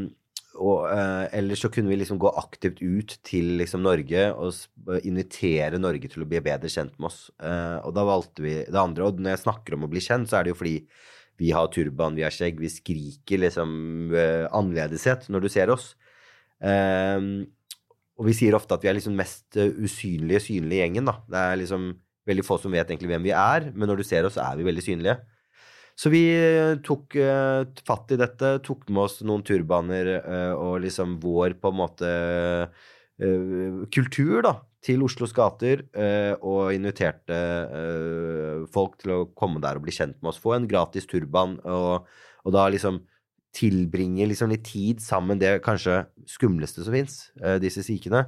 og, 0.59 0.89
eh, 0.91 1.25
eller 1.39 1.55
så 1.55 1.69
kunne 1.71 1.91
vi 1.91 1.99
liksom 2.01 2.19
gå 2.19 2.31
aktivt 2.41 2.81
ut 2.81 3.13
til 3.23 3.53
liksom 3.61 3.85
Norge 3.85 4.25
og 4.33 4.97
invitere 5.07 5.79
Norge 5.79 6.09
til 6.11 6.25
å 6.25 6.27
bli 6.27 6.41
bedre 6.43 6.71
kjent 6.71 6.97
med 6.97 7.11
oss. 7.11 7.21
Og 7.39 7.93
da 7.95 8.03
valgte 8.03 8.43
vi 8.43 8.57
det 8.65 8.81
andre. 8.81 9.07
Og 9.07 9.21
når 9.21 9.37
jeg 9.37 9.45
snakker 9.45 9.77
om 9.77 9.87
å 9.87 9.91
bli 9.91 10.03
kjent, 10.03 10.27
så 10.27 10.39
er 10.39 10.47
det 10.47 10.55
jo 10.55 10.59
fordi 10.59 10.81
vi 11.39 11.53
har 11.55 11.69
turban, 11.71 12.17
vi 12.17 12.25
har 12.25 12.35
skjegg, 12.35 12.59
vi 12.59 12.67
skriker 12.73 13.39
liksom 13.45 14.11
annerledeshet 14.51 15.29
når 15.31 15.45
du 15.45 15.49
ser 15.53 15.71
oss. 15.71 15.93
Eh, 16.59 17.23
og 18.19 18.27
vi 18.27 18.35
sier 18.35 18.55
ofte 18.57 18.75
at 18.75 18.83
vi 18.83 18.91
er 18.91 18.97
liksom 18.97 19.15
mest 19.17 19.57
eh, 19.59 19.71
usynlige 19.79 20.43
synlige 20.49 20.83
gjengen, 20.83 21.07
da. 21.07 21.15
Det 21.23 21.41
er 21.41 21.59
liksom 21.61 21.89
veldig 22.29 22.45
få 22.45 22.59
som 22.61 22.73
vet 22.75 22.89
egentlig 22.91 23.13
hvem 23.13 23.25
vi 23.25 23.33
er, 23.33 23.69
men 23.71 23.89
når 23.89 24.01
du 24.01 24.05
ser 24.05 24.27
oss, 24.27 24.35
så 24.35 24.43
er 24.43 24.59
vi 24.59 24.67
veldig 24.67 24.83
synlige. 24.83 25.15
Så 25.99 26.11
vi 26.11 26.21
eh, 26.31 26.77
tok 26.83 27.15
uh, 27.19 27.63
fatt 27.87 28.11
i 28.15 28.19
dette, 28.19 28.53
tok 28.63 28.85
med 28.91 29.05
oss 29.07 29.19
noen 29.27 29.43
turbaner 29.47 30.11
uh, 30.19 30.53
og 30.55 30.81
liksom 30.83 31.17
vår 31.23 31.57
på 31.59 31.71
en 31.71 31.79
måte 31.79 32.11
uh, 32.69 33.79
kultur 33.91 34.43
da, 34.45 34.53
til 34.83 35.03
Oslos 35.03 35.33
gater, 35.35 35.81
og 36.39 36.71
inviterte 36.71 37.35
folk 38.71 38.93
til 39.01 39.11
å 39.11 39.17
komme 39.35 39.59
der 39.59 39.75
og 39.75 39.83
bli 39.83 39.91
kjent 39.91 40.15
med 40.21 40.31
oss. 40.31 40.39
Få 40.39 40.53
en 40.55 40.69
gratis 40.71 41.03
turban, 41.03 41.57
og, 41.67 42.07
og 42.47 42.55
da 42.55 42.63
liksom 42.71 43.01
tilbringe 43.55 44.27
liksom 44.29 44.51
litt 44.51 44.67
tid 44.67 45.01
sammen, 45.01 45.39
det 45.41 45.59
kanskje 45.65 46.03
skumleste 46.29 46.85
som 46.85 46.93
fins, 46.93 47.21
disse 47.63 47.81
sikene. 47.85 48.27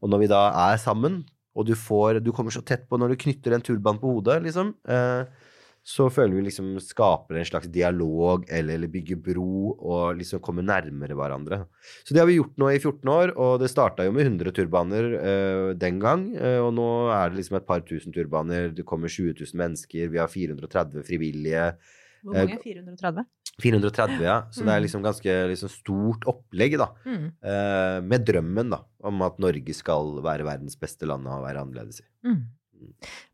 Og 0.00 0.10
når 0.12 0.24
vi 0.24 0.28
da 0.32 0.42
er 0.70 0.78
sammen, 0.80 1.22
og 1.54 1.66
du 1.68 1.74
får 1.78 2.20
Du 2.24 2.32
kommer 2.34 2.54
så 2.54 2.62
tett 2.66 2.86
på 2.90 2.98
når 2.98 3.14
du 3.14 3.22
knytter 3.24 3.54
en 3.54 3.64
turban 3.64 4.00
på 4.02 4.16
hodet, 4.16 4.42
liksom. 4.44 4.74
Eh, 4.88 5.50
så 5.84 6.06
føler 6.08 6.38
vi 6.38 6.46
liksom 6.46 6.78
skaper 6.80 7.36
en 7.36 7.44
slags 7.44 7.68
dialog 7.68 8.46
eller, 8.48 8.78
eller 8.78 8.88
bygger 8.88 9.18
bro 9.20 9.74
og 9.74 10.16
liksom 10.16 10.40
kommer 10.40 10.64
nærmere 10.64 11.12
hverandre. 11.12 11.58
Så 12.00 12.16
det 12.16 12.22
har 12.22 12.28
vi 12.30 12.38
gjort 12.38 12.56
nå 12.56 12.70
i 12.72 12.78
14 12.78 13.10
år, 13.12 13.34
og 13.36 13.58
det 13.60 13.68
starta 13.68 14.06
jo 14.06 14.14
med 14.16 14.24
100 14.24 14.54
turbaner 14.56 15.10
øh, 15.18 15.74
den 15.76 15.98
gang. 16.00 16.30
Øh, 16.38 16.62
og 16.64 16.72
nå 16.78 16.88
er 17.12 17.28
det 17.28 17.42
liksom 17.42 17.58
et 17.60 17.68
par 17.68 17.84
tusen 17.84 18.16
turbaner, 18.16 18.72
det 18.72 18.86
kommer 18.88 19.12
20 19.12 19.36
000 19.36 19.60
mennesker, 19.60 20.08
vi 20.08 20.22
har 20.22 20.32
430 20.32 21.04
frivillige. 21.04 21.68
Hvor 22.24 22.34
mange? 22.38 22.56
430? 22.64 23.26
430, 23.62 24.22
ja. 24.24 24.38
Så 24.50 24.64
det 24.64 24.72
er 24.72 24.80
Mm. 24.80 24.84
liksom 24.86 25.02
ganske 25.04 25.34
liksom 25.52 25.68
stort 25.70 26.24
opplegg, 26.26 26.78
da. 26.80 26.88
Mm. 27.06 27.26
Eh, 27.44 28.00
med 28.02 28.24
drømmen, 28.26 28.70
da, 28.72 28.80
om 29.04 29.22
at 29.22 29.38
Norge 29.38 29.74
skal 29.76 30.16
være 30.24 30.42
verdens 30.48 30.74
beste 30.80 31.06
land 31.06 31.26
å 31.28 31.38
være 31.44 31.60
annerledes 31.62 32.00
i. 32.00 32.06
Mm. 32.26 32.42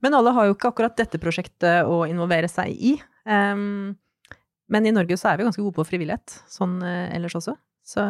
Men 0.02 0.14
alle 0.14 0.32
har 0.36 0.46
jo 0.46 0.54
ikke 0.54 0.68
akkurat 0.74 0.96
dette 0.98 1.18
prosjektet 1.22 1.86
å 1.88 2.02
involvere 2.10 2.50
seg 2.50 2.68
i. 2.76 2.92
Um, 3.24 3.96
men 4.68 4.86
i 4.86 4.92
Norge 4.94 5.16
så 5.18 5.30
er 5.32 5.38
vi 5.40 5.44
ganske 5.48 5.62
gode 5.64 5.74
på 5.78 5.86
frivillighet, 5.88 6.36
sånn 6.50 6.82
eh, 6.82 7.14
ellers 7.16 7.34
også. 7.34 7.56
Så 7.86 8.04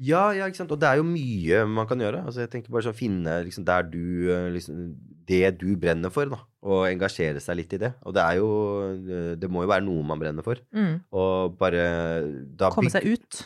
Ja, 0.00 0.30
ja, 0.30 0.46
ikke 0.46 0.60
sant. 0.60 0.70
Og 0.70 0.78
det 0.78 0.86
er 0.86 0.96
jo 1.00 1.02
mye 1.08 1.64
man 1.66 1.86
kan 1.90 1.98
gjøre. 1.98 2.20
Altså, 2.24 2.44
jeg 2.44 2.50
tenker 2.52 2.70
bare 2.70 2.84
sånn 2.86 2.94
finne 2.94 3.32
liksom 3.44 3.64
der 3.66 3.82
du 3.82 4.30
eh, 4.30 4.50
liksom, 4.54 4.92
Det 5.28 5.52
du 5.60 5.68
brenner 5.80 6.12
for, 6.14 6.30
da. 6.32 6.38
Og 6.68 6.86
engasjere 6.88 7.40
seg 7.44 7.60
litt 7.60 7.76
i 7.76 7.82
det. 7.84 7.92
Og 8.08 8.14
det 8.16 8.24
er 8.24 8.40
jo 8.40 8.48
Det 9.38 9.50
må 9.52 9.62
jo 9.66 9.70
være 9.70 9.84
noe 9.86 10.06
man 10.08 10.20
brenner 10.20 10.46
for. 10.46 10.60
mm, 10.72 10.94
Og 11.12 11.54
bare 11.60 11.84
da 12.58 12.72
komme 12.74 12.90
seg 12.92 13.06
ut. 13.12 13.44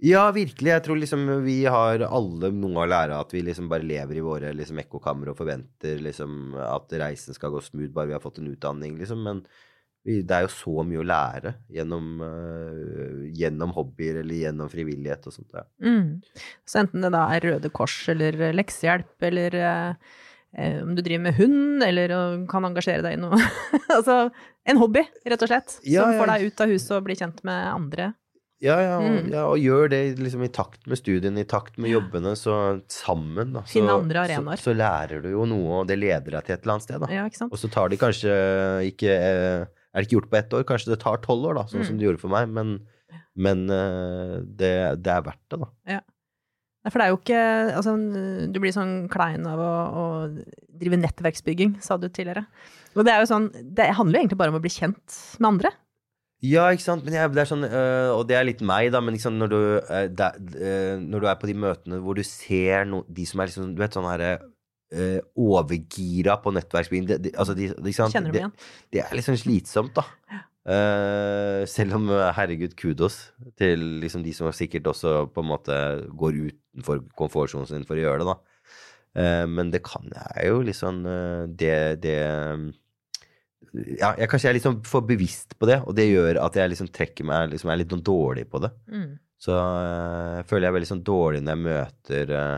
Ja, 0.00 0.30
virkelig. 0.32 0.70
Jeg 0.72 0.82
tror 0.86 0.96
liksom 0.96 1.26
vi 1.44 1.58
har 1.68 2.00
alle 2.06 2.48
noe 2.56 2.84
å 2.84 2.88
lære 2.88 3.14
av 3.16 3.26
at 3.26 3.34
vi 3.36 3.42
liksom 3.44 3.68
bare 3.68 3.84
lever 3.84 4.16
i 4.16 4.22
våre 4.24 4.52
liksom 4.56 4.78
ekkokamre 4.80 5.34
og 5.34 5.36
forventer 5.36 6.00
liksom 6.00 6.54
at 6.56 6.94
reisen 7.02 7.36
skal 7.36 7.52
gå 7.52 7.60
smooth 7.60 7.92
bare 7.92 8.08
vi 8.08 8.16
har 8.16 8.22
fått 8.24 8.40
en 8.40 8.48
utdanning, 8.48 8.96
liksom. 8.96 9.20
Men 9.26 9.42
vi, 10.00 10.22
det 10.24 10.32
er 10.32 10.46
jo 10.46 10.52
så 10.54 10.80
mye 10.88 11.02
å 11.02 11.04
lære 11.04 11.52
gjennom, 11.76 12.06
uh, 12.24 13.28
gjennom 13.36 13.74
hobbyer 13.76 14.22
eller 14.22 14.38
gjennom 14.46 14.72
frivillighet 14.72 15.28
og 15.28 15.36
sånt. 15.36 15.52
Ja. 15.52 15.66
Mm. 15.84 16.22
Så 16.64 16.80
enten 16.80 17.04
det 17.04 17.12
da 17.12 17.26
er 17.34 17.44
Røde 17.50 17.68
Kors 17.76 17.98
eller 18.08 18.40
eh, 18.40 18.56
leksehjelp 18.56 19.28
eller 19.28 19.58
eh, 19.60 20.16
om 20.82 20.94
du 20.96 21.02
driver 21.02 21.22
med 21.28 21.34
hund 21.38 21.82
eller 21.86 22.12
kan 22.50 22.64
engasjere 22.66 23.04
deg 23.06 23.14
i 23.14 23.20
noe 23.22 23.36
Altså 23.96 24.16
en 24.66 24.76
hobby, 24.82 25.04
rett 25.26 25.42
og 25.46 25.48
slett. 25.50 25.76
Ja, 25.86 26.02
som 26.08 26.18
får 26.18 26.32
deg 26.34 26.48
ut 26.50 26.60
av 26.64 26.72
huset 26.74 26.90
og 26.98 27.04
blir 27.06 27.16
kjent 27.20 27.38
med 27.46 27.68
andre. 27.70 28.08
Ja, 28.60 28.74
ja, 28.84 28.96
Mm. 29.00 29.30
ja, 29.32 29.44
og 29.48 29.56
gjør 29.62 29.88
det 29.88 30.00
liksom 30.20 30.42
i 30.44 30.50
takt 30.52 30.84
med 30.90 30.98
studiene, 31.00 31.40
i 31.40 31.48
takt 31.48 31.78
med 31.80 31.88
jobbene, 31.94 32.34
så 32.36 32.82
sammen, 32.92 33.54
da. 33.54 33.62
Så. 33.64 33.70
Så, 34.60 34.66
så 34.66 34.74
lærer 34.76 35.22
du 35.24 35.30
jo 35.32 35.46
noe, 35.48 35.78
og 35.80 35.86
det 35.88 35.96
leder 35.96 36.34
deg 36.36 36.44
til 36.44 36.54
et 36.58 36.60
eller 36.66 36.74
annet 36.76 36.84
sted, 36.84 37.00
da. 37.00 37.08
Ja? 37.14 37.24
Og 37.48 37.56
så 37.62 37.70
tar 37.72 37.88
det 37.88 37.98
kanskje 38.02 38.34
ikke 38.90 39.08
eh, 39.16 39.64
Er 39.64 40.02
det 40.02 40.06
ikke 40.10 40.18
gjort 40.18 40.28
på 40.30 40.38
ett 40.42 40.52
år? 40.58 40.66
Kanskje 40.68 40.92
det 40.92 41.00
tar 41.02 41.22
tolv 41.24 41.48
år, 41.48 41.54
da, 41.62 41.64
sånn 41.72 41.86
som 41.88 41.94
Mm. 41.96 41.98
det 42.02 42.06
gjorde 42.10 42.20
for 42.26 42.34
meg. 42.36 42.52
Men, 42.58 42.74
men 43.34 43.64
eh, 43.70 44.36
det, 44.44 44.74
det 45.02 45.14
er 45.16 45.24
verdt 45.30 45.42
det, 45.50 45.58
da. 45.64 45.70
Nei, 45.88 46.00
For 46.88 46.96
det 46.96 47.04
er 47.04 47.12
jo 47.12 47.18
ikke 47.20 47.40
Altså, 47.76 47.92
du 48.48 48.56
blir 48.62 48.72
sånn 48.72 49.04
klein 49.12 49.44
av 49.48 49.60
å, 49.60 49.72
å 50.00 50.04
drive 50.80 51.00
nettverksbygging, 51.02 51.76
sa 51.84 51.98
du 52.00 52.08
tidligere. 52.08 52.46
Og 52.96 53.04
det 53.06 53.12
er 53.12 53.22
jo 53.22 53.30
sånn 53.30 53.50
Det 53.76 53.90
handler 53.98 54.18
jo 54.18 54.24
egentlig 54.24 54.40
bare 54.40 54.54
om 54.54 54.60
å 54.60 54.64
bli 54.64 54.72
kjent 54.72 55.20
med 55.38 55.50
andre. 55.54 55.74
Ja, 56.40 56.70
ikke 56.72 56.86
sant. 56.86 57.04
Men 57.04 57.18
jeg, 57.18 57.32
det 57.36 57.42
er 57.42 57.50
sånn, 57.50 57.66
øh, 57.68 58.10
og 58.14 58.22
det 58.30 58.38
er 58.38 58.46
litt 58.48 58.62
meg, 58.64 58.88
da. 58.94 59.02
Men 59.04 59.12
liksom 59.12 59.36
når, 59.36 59.50
du, 59.52 59.58
øh, 59.80 60.06
der, 60.16 60.38
øh, 60.56 60.94
når 61.02 61.20
du 61.20 61.28
er 61.28 61.40
på 61.42 61.50
de 61.50 61.56
møtene 61.66 61.98
hvor 62.00 62.16
du 62.16 62.24
ser 62.24 62.88
no, 62.88 63.02
de 63.12 63.26
som 63.28 63.42
er 63.42 63.50
liksom 63.50 63.74
Du 63.76 63.82
vet 63.82 63.96
sånn 63.96 64.08
herre 64.08 64.30
øh, 64.96 65.18
overgira 65.36 66.38
på 66.40 66.54
nettverksbygging. 66.56 67.10
Det, 67.10 67.18
det, 67.26 67.34
altså 67.36 67.56
de, 67.58 67.68
sant? 67.92 68.16
Kjenner 68.16 68.32
du 68.32 68.38
dem 68.38 68.46
igjen? 68.46 68.56
det 68.96 69.04
er 69.04 69.12
liksom 69.18 69.36
slitsomt, 69.40 70.00
da. 70.00 70.06
Eh, 70.70 71.62
selv 71.66 71.96
om, 71.96 72.08
øh, 72.14 72.28
herregud, 72.36 72.76
kudos 72.78 73.32
til 73.58 73.80
liksom 74.02 74.22
de 74.22 74.34
som 74.36 74.52
sikkert 74.54 74.86
også 74.86 75.24
på 75.34 75.42
en 75.42 75.50
måte 75.50 75.78
går 76.14 76.36
utenfor 76.46 77.02
komfortsonen 77.18 77.66
sin 77.66 77.86
for 77.88 77.98
å 77.98 78.04
gjøre 78.04 78.22
det, 78.22 78.30
da. 78.30 78.38
Uh, 79.10 79.46
men 79.50 79.72
det 79.74 79.80
kan 79.82 80.04
jeg 80.06 80.52
jo 80.52 80.60
liksom 80.62 81.00
uh, 81.02 81.48
Det, 81.50 81.98
det 81.98 82.12
ja, 83.98 84.12
jeg, 84.18 84.28
kanskje 84.30 84.52
er 84.52 84.58
sånn 84.62 84.78
for 84.86 85.02
bevisst 85.06 85.56
på 85.58 85.66
det, 85.66 85.80
og 85.86 85.96
det 85.98 86.08
gjør 86.08 86.40
at 86.42 86.56
jeg 86.58 86.72
liksom 86.72 86.90
trekker 86.94 87.26
meg 87.26 87.52
liksom 87.52 87.70
er 87.70 87.80
litt 87.80 87.92
sånn 87.92 88.04
dårlig 88.06 88.46
på 88.50 88.60
det. 88.62 88.70
Mm. 88.90 89.12
Så 89.40 89.56
øh, 89.56 90.40
føler 90.48 90.68
jeg 90.68 90.76
veldig 90.76 90.90
sånn 90.90 91.04
dårlig 91.06 91.42
når 91.44 91.54
jeg 91.54 91.64
møter 91.66 92.32
øh, 92.36 92.56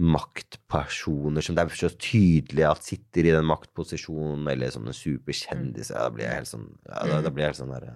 maktpersoner 0.00 1.44
som 1.44 1.56
det 1.56 1.64
er 1.64 1.76
så 1.76 1.90
tydelig 2.00 2.66
at 2.68 2.84
sitter 2.86 3.28
i 3.28 3.34
den 3.34 3.48
maktposisjonen, 3.48 4.46
eller 4.50 4.72
som 4.74 4.86
en 4.88 4.96
superkjendis. 4.96 5.92
Ja, 5.92 6.06
da 6.06 6.14
blir 6.14 6.26
jeg 6.26 6.40
helt 6.40 6.50
sånn 6.50 6.68
ja, 6.88 7.00
da, 7.06 7.20
da 7.26 7.32
blir 7.32 7.46
jeg 7.46 7.52
helt 7.54 7.62
sånn 7.62 7.74
der, 7.74 7.90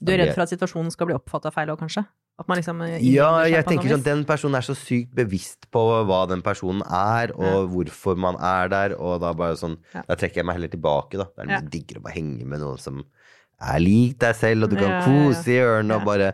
Du 0.00 0.12
er 0.12 0.22
redd 0.22 0.34
for 0.34 0.44
at 0.46 0.52
situasjonen 0.52 0.92
skal 0.94 1.10
bli 1.10 1.16
oppfatta 1.18 1.52
feil 1.54 1.72
òg, 1.72 1.80
kanskje? 1.82 2.06
Liksom 2.48 2.78
eh, 2.86 2.94
Ja, 3.04 3.42
jeg 3.44 3.66
tenker 3.68 3.90
sånn 3.92 4.04
den 4.04 4.22
personen 4.28 4.56
er 4.56 4.64
så 4.64 4.72
sykt 4.78 5.12
bevisst 5.16 5.66
på 5.72 5.82
hva 6.08 6.22
den 6.30 6.40
personen 6.44 6.80
er, 6.86 7.34
og 7.36 7.68
hvorfor 7.74 8.16
man 8.16 8.38
er 8.40 8.70
der, 8.72 8.94
og 8.96 9.20
da 9.20 9.34
bare 9.36 9.58
sånn 9.60 9.76
Ja. 9.94 10.04
Da 10.08 10.16
trekker 10.16 10.40
jeg 10.40 10.48
meg 10.48 10.56
heller 10.56 10.72
tilbake, 10.72 11.18
da. 11.20 11.26
Det 11.36 11.44
er 11.44 11.50
Ja. 11.50 11.60
mye 11.60 11.70
diggere 11.70 12.00
å 12.00 12.06
bare 12.06 12.16
henge 12.16 12.46
med 12.46 12.60
noen 12.60 12.78
som 12.80 13.04
er 13.60 13.78
liker 13.82 14.18
deg 14.28 14.36
selv, 14.38 14.64
og 14.64 14.70
du 14.72 14.76
kan 14.80 15.02
kose 15.04 15.52
i 15.52 15.58
ørene 15.60 15.98
og 15.98 16.04
bare 16.08 16.30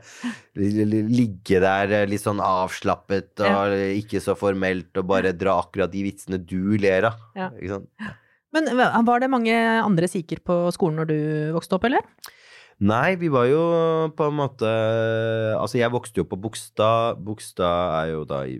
li- 0.54 0.84
li- 0.86 1.02
ligge 1.10 1.58
der 1.60 1.90
eh, 2.02 2.06
litt 2.06 2.22
sånn 2.22 2.38
avslappet 2.44 3.42
og 3.42 3.74
ikke 3.98 4.20
så 4.22 4.36
formelt, 4.38 4.92
og 4.96 5.08
bare 5.10 5.32
dra 5.34 5.58
akkurat 5.62 5.90
de 5.90 6.04
vitsene 6.06 6.38
du 6.38 6.76
ler 6.78 7.08
av. 7.10 7.18
Ja. 7.34 7.50
Men 8.54 8.70
var 9.04 9.20
det 9.20 9.28
mange 9.28 9.52
andre 9.82 10.08
sikher 10.08 10.38
på 10.46 10.70
skolen 10.72 11.02
når 11.02 11.10
du 11.10 11.18
vokste 11.58 11.76
opp, 11.76 11.84
eller? 11.90 12.06
Nei, 12.78 13.14
vi 13.16 13.28
var 13.32 13.46
jo 13.48 13.60
på 14.12 14.26
en 14.28 14.34
måte 14.36 14.68
Altså, 15.56 15.78
jeg 15.80 15.88
vokste 15.94 16.20
jo 16.20 16.26
på 16.28 16.36
Bogstad. 16.36 17.16
Bogstad 17.24 17.94
er 18.02 18.10
jo 18.12 18.24
da 18.28 18.42
i, 18.44 18.58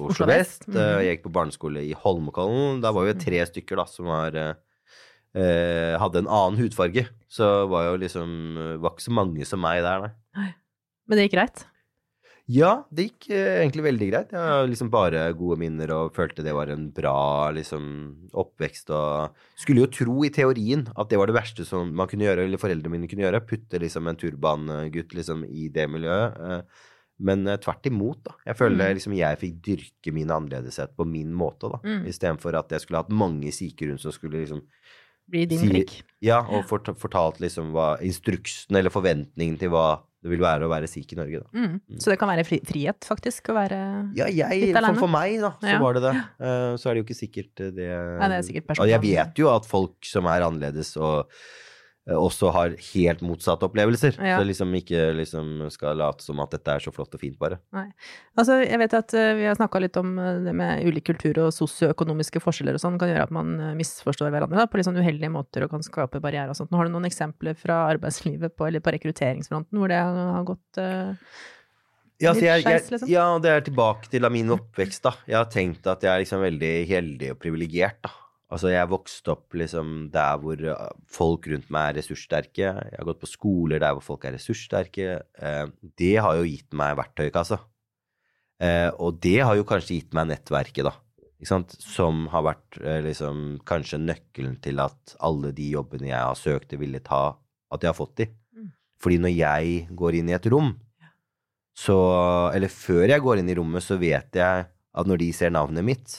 Oslo, 0.00 0.06
Oslo 0.08 0.28
vest. 0.30 0.64
Eh, 0.68 0.72
Mhm. 0.72 1.02
Jeg 1.04 1.18
gikk 1.18 1.24
på 1.26 1.32
barneskole 1.36 1.82
i 1.84 1.92
Holmenkollen. 1.92 2.80
Da 2.80 2.90
var 2.96 3.04
vi 3.04 3.12
tre 3.20 3.42
stykker 3.44 3.76
da 3.76 3.84
som 3.84 4.06
var 4.08 4.32
eh, 5.34 5.42
eh, 5.42 5.98
hadde 6.00 6.22
en 6.22 6.28
annen 6.30 6.60
hudfarge. 6.60 7.06
Så 7.32 7.66
var 7.70 7.90
jo 7.90 7.98
liksom 8.02 8.80
var 8.82 8.92
ikke 8.94 9.08
så 9.08 9.14
mange 9.16 9.46
som 9.48 9.60
meg 9.64 9.82
der, 9.84 10.10
nei. 10.36 10.48
Men 11.08 11.18
det 11.18 11.28
gikk 11.28 11.38
greit? 11.38 11.66
Ja, 12.52 12.82
det 12.90 13.04
gikk 13.06 13.28
eh, 13.30 13.60
egentlig 13.62 13.84
veldig 13.86 14.06
greit. 14.10 14.32
Jeg 14.34 14.50
har 14.50 14.66
liksom 14.68 14.90
bare 14.92 15.20
gode 15.38 15.56
minner 15.62 15.92
og 15.94 16.14
følte 16.16 16.42
det 16.44 16.52
var 16.56 16.72
en 16.74 16.88
bra 16.94 17.50
liksom, 17.54 17.84
oppvekst. 18.34 18.90
Og 18.92 19.36
skulle 19.62 19.84
jo 19.84 19.90
tro 19.94 20.16
i 20.26 20.32
teorien 20.34 20.82
at 20.98 21.08
det 21.08 21.20
var 21.20 21.30
det 21.30 21.36
verste 21.38 21.64
som 21.64 21.92
man 21.96 22.10
kunne 22.10 22.26
gjøre, 22.26 22.44
eller 22.48 22.60
foreldrene 22.60 22.96
mine 22.96 23.08
kunne 23.10 23.24
gjøre. 23.24 23.44
Putte 23.46 23.80
liksom 23.80 24.10
en 24.10 24.18
turbangutt 24.18 25.14
liksom 25.16 25.46
i 25.48 25.68
det 25.72 25.86
miljøet. 25.88 26.40
eh, 26.42 26.88
Men 27.22 27.46
eh, 27.46 27.56
tvert 27.62 27.86
imot, 27.86 28.24
da. 28.26 28.32
Jeg 28.50 28.56
føler 28.58 28.88
Mm. 28.90 28.94
liksom 28.98 29.14
jeg 29.16 29.38
fikk 29.38 29.62
dyrke 29.62 30.12
min 30.12 30.28
annerledeshet 30.34 30.96
på 30.96 31.06
min 31.06 31.32
måte, 31.32 31.70
da. 31.70 31.78
Mm. 31.84 32.06
Istedenfor 32.10 32.58
at 32.58 32.68
jeg 32.74 32.80
skulle 32.80 32.98
hatt 33.04 33.10
mange 33.14 33.52
sikher 33.52 33.88
rundt 33.92 34.00
som 34.02 34.10
skulle 34.12 34.42
liksom 34.42 34.62
Blir 35.32 35.48
din 35.50 35.62
prikk. 35.72 35.98
Ja, 36.22 36.42
og 36.44 36.66
fort, 36.68 36.86
fortalt 37.00 37.40
liksom 37.42 37.72
hva 37.74 37.94
instruksen 38.04 38.76
eller 38.78 38.92
forventningen 38.94 39.56
til 39.58 39.72
hva 39.72 39.86
det 40.22 40.30
vil 40.30 40.38
være 40.44 40.68
å 40.68 40.70
være 40.70 40.86
sikh 40.86 41.16
i 41.16 41.18
Norge, 41.18 41.40
da. 41.42 41.48
Mm. 41.58 41.98
Så 41.98 42.12
det 42.12 42.18
kan 42.20 42.30
være 42.30 42.44
fri 42.46 42.60
frihet, 42.62 43.02
faktisk, 43.08 43.48
å 43.50 43.56
være 43.56 43.78
Ja, 44.14 44.28
jeg, 44.30 44.60
Litt 44.68 44.76
for, 44.76 44.84
alene. 44.84 45.00
for 45.00 45.10
meg, 45.10 45.40
da, 45.42 45.50
så 45.58 45.72
Ja. 45.72 45.80
var 45.82 45.96
det 45.98 46.02
det. 46.04 46.12
Uh, 46.38 46.76
så 46.78 46.86
er 46.86 46.94
det 46.94 47.00
jo 47.02 47.06
ikke 47.08 47.18
sikkert 47.18 47.64
eh, 47.64 47.72
det 47.74 47.88
Nei, 48.20 48.28
det 48.30 48.36
er 48.38 48.46
sikkert 48.46 48.68
personlig. 48.70 48.92
jeg 48.92 49.02
vet 49.08 49.42
jo 49.42 49.50
at 49.50 49.66
folk 49.66 49.96
som 50.06 50.28
er 50.30 50.46
annerledes 50.46 50.92
og 50.96 51.26
også 52.10 52.50
har 52.50 52.72
helt 52.88 53.20
motsatte 53.22 53.66
opplevelser. 53.68 54.16
Ja. 54.18 54.40
Så 54.40 54.46
liksom 54.48 54.72
ikke 54.74 55.12
liksom 55.14 55.68
skal 55.70 56.00
late 56.00 56.24
som 56.24 56.40
at 56.42 56.50
dette 56.50 56.74
er 56.74 56.82
så 56.82 56.90
flott 56.94 57.14
og 57.14 57.22
fint, 57.22 57.36
bare. 57.38 57.60
Nei. 57.74 57.86
Altså, 58.34 58.58
jeg 58.64 58.80
vet 58.82 58.96
at 58.98 59.14
uh, 59.14 59.28
vi 59.38 59.46
har 59.46 59.58
snakka 59.58 59.82
litt 59.84 59.98
om 60.00 60.16
eh, 60.18 60.40
det 60.42 60.54
med 60.56 60.82
ulik 60.88 61.06
kultur 61.12 61.38
og 61.44 61.52
sosioøkonomiske 61.54 62.42
forskjeller 62.42 62.78
og 62.78 62.82
sånn, 62.82 62.98
kan 62.98 63.12
gjøre 63.12 63.28
at 63.28 63.34
man 63.34 63.54
eh, 63.60 63.74
misforstår 63.78 64.32
hverandre 64.34 64.58
da, 64.58 64.66
på 64.70 64.80
litt 64.80 64.88
sånn 64.88 64.98
uheldige 64.98 65.30
måter 65.30 65.66
og 65.66 65.76
kan 65.76 65.86
skape 65.86 66.22
barrierer 66.22 66.50
og 66.50 66.58
sånt. 66.58 66.72
Nå 66.72 66.80
har 66.80 66.90
du 66.90 66.94
noen 66.96 67.06
eksempler 67.06 67.54
fra 67.58 67.84
arbeidslivet 67.92 68.56
på, 68.56 68.66
eller 68.66 68.82
på 68.82 68.94
rekrutteringsfronten 68.96 69.78
hvor 69.78 69.92
det 69.92 70.00
har 70.02 70.48
gått 70.48 70.82
uh, 70.82 71.14
Ja, 72.22 72.32
Litt 72.34 72.48
jeg, 72.48 72.64
jeg, 72.66 72.82
liksom. 72.96 73.10
ja, 73.10 73.28
det 73.42 73.52
er 73.52 73.64
tilbake 73.68 74.10
til 74.10 74.26
min 74.34 74.50
oppvekst, 74.56 75.04
da. 75.06 75.14
Jeg 75.28 75.38
har 75.38 75.48
tenkt 75.52 75.86
at 75.90 76.02
jeg 76.02 76.10
er 76.10 76.24
liksom 76.24 76.42
veldig 76.42 76.74
heldig 76.90 77.32
og 77.36 77.40
privilegert, 77.42 78.02
da. 78.02 78.16
Altså, 78.52 78.68
jeg 78.68 78.90
vokste 78.92 79.32
opp 79.32 79.56
liksom 79.56 80.10
der 80.12 80.40
hvor 80.42 80.60
uh, 80.60 80.88
folk 81.08 81.46
rundt 81.48 81.70
meg 81.72 81.90
er 81.90 82.00
ressurssterke. 82.02 82.66
Jeg 82.68 82.98
har 82.98 83.08
gått 83.08 83.22
på 83.22 83.30
skoler 83.30 83.80
der 83.80 83.96
hvor 83.96 84.04
folk 84.04 84.26
er 84.28 84.36
ressurssterke. 84.36 85.22
Eh, 85.40 85.66
det 85.98 86.16
har 86.20 86.36
jo 86.36 86.44
gitt 86.44 86.76
meg 86.76 86.98
verktøykassa. 87.00 87.62
Eh, 88.62 88.90
og 89.02 89.18
det 89.22 89.40
har 89.42 89.56
jo 89.58 89.66
kanskje 89.66 89.98
gitt 89.98 90.12
meg 90.16 90.28
nettverket, 90.30 90.86
da. 90.86 90.94
Som 91.42 92.28
har 92.30 92.44
vært 92.46 92.78
eh, 92.78 93.00
liksom 93.02 93.62
kanskje 93.66 93.98
nøkkelen 94.02 94.60
til 94.62 94.78
at 94.84 95.16
alle 95.26 95.50
de 95.56 95.72
jobbene 95.72 96.12
jeg 96.12 96.20
har 96.20 96.38
søkt 96.38 96.76
og 96.76 96.84
ville 96.84 97.02
ta, 97.02 97.24
at 97.72 97.82
jeg 97.82 97.90
har 97.90 97.98
fått 97.98 98.20
de. 98.20 98.28
Mm. 98.54 98.68
Fordi 99.02 99.18
når 99.24 99.34
jeg 99.34 99.72
går 99.98 100.20
inn 100.20 100.30
i 100.30 100.38
et 100.38 100.50
rom, 100.52 100.74
så 101.72 101.96
Eller 102.52 102.68
før 102.68 103.08
jeg 103.08 103.22
går 103.24 103.40
inn 103.40 103.48
i 103.48 103.54
rommet, 103.56 103.80
så 103.80 103.96
vet 103.96 104.36
jeg 104.36 104.66
at 104.68 105.08
når 105.08 105.22
de 105.22 105.28
ser 105.32 105.54
navnet 105.54 105.86
mitt, 105.86 106.16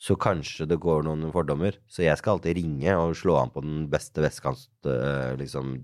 så 0.00 0.16
kanskje 0.20 0.66
det 0.68 0.76
går 0.82 1.04
noen 1.06 1.30
fordommer. 1.32 1.76
Så 1.88 2.02
jeg 2.04 2.18
skal 2.20 2.36
alltid 2.36 2.58
ringe 2.58 2.96
og 2.98 3.14
slå 3.16 3.36
an 3.40 3.52
på 3.54 3.62
den 3.64 3.84
beste 3.92 4.20
vestkant, 4.24 4.66
eh, 4.90 5.34
liksom, 5.40 5.76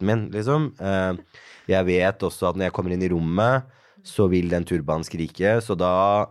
min, 0.00 0.30
liksom. 0.32 0.72
Eh, 0.80 1.14
Jeg 1.68 1.84
vet 1.86 2.18
også 2.22 2.48
at 2.50 2.56
når 2.56 2.68
jeg 2.68 2.72
kommer 2.72 2.92
inn 2.94 3.02
i 3.02 3.10
rommet, 3.12 3.66
så 4.06 4.28
vil 4.30 4.48
den 4.48 4.64
turbanen 4.64 5.04
skrike, 5.04 5.60
så 5.60 5.76
da 5.76 6.26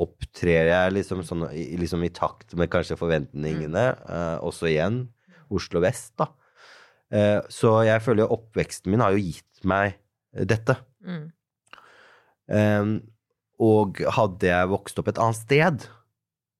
opptrer 0.00 0.70
jeg 0.70 0.92
liksom, 0.96 1.20
sånn, 1.22 1.46
liksom 1.52 2.02
i 2.04 2.08
takt 2.08 2.54
med 2.56 2.70
kanskje 2.72 2.96
forventningene. 2.96 3.86
eh, 4.08 4.38
også 4.40 4.68
igjen 4.70 5.08
Oslo 5.50 5.80
vest, 5.80 6.14
da. 6.16 6.28
Så 7.50 7.72
jeg 7.82 8.00
føler 8.04 8.22
jo 8.22 8.36
oppveksten 8.36 8.92
min 8.92 9.00
har 9.02 9.10
jo 9.10 9.18
gitt 9.18 9.64
meg 9.66 9.96
dette. 10.46 10.76
mm. 11.02 13.00
Og 13.60 13.98
hadde 14.16 14.46
jeg 14.46 14.70
vokst 14.70 14.98
opp 15.02 15.08
et 15.10 15.18
annet 15.18 15.36
sted, 15.36 15.88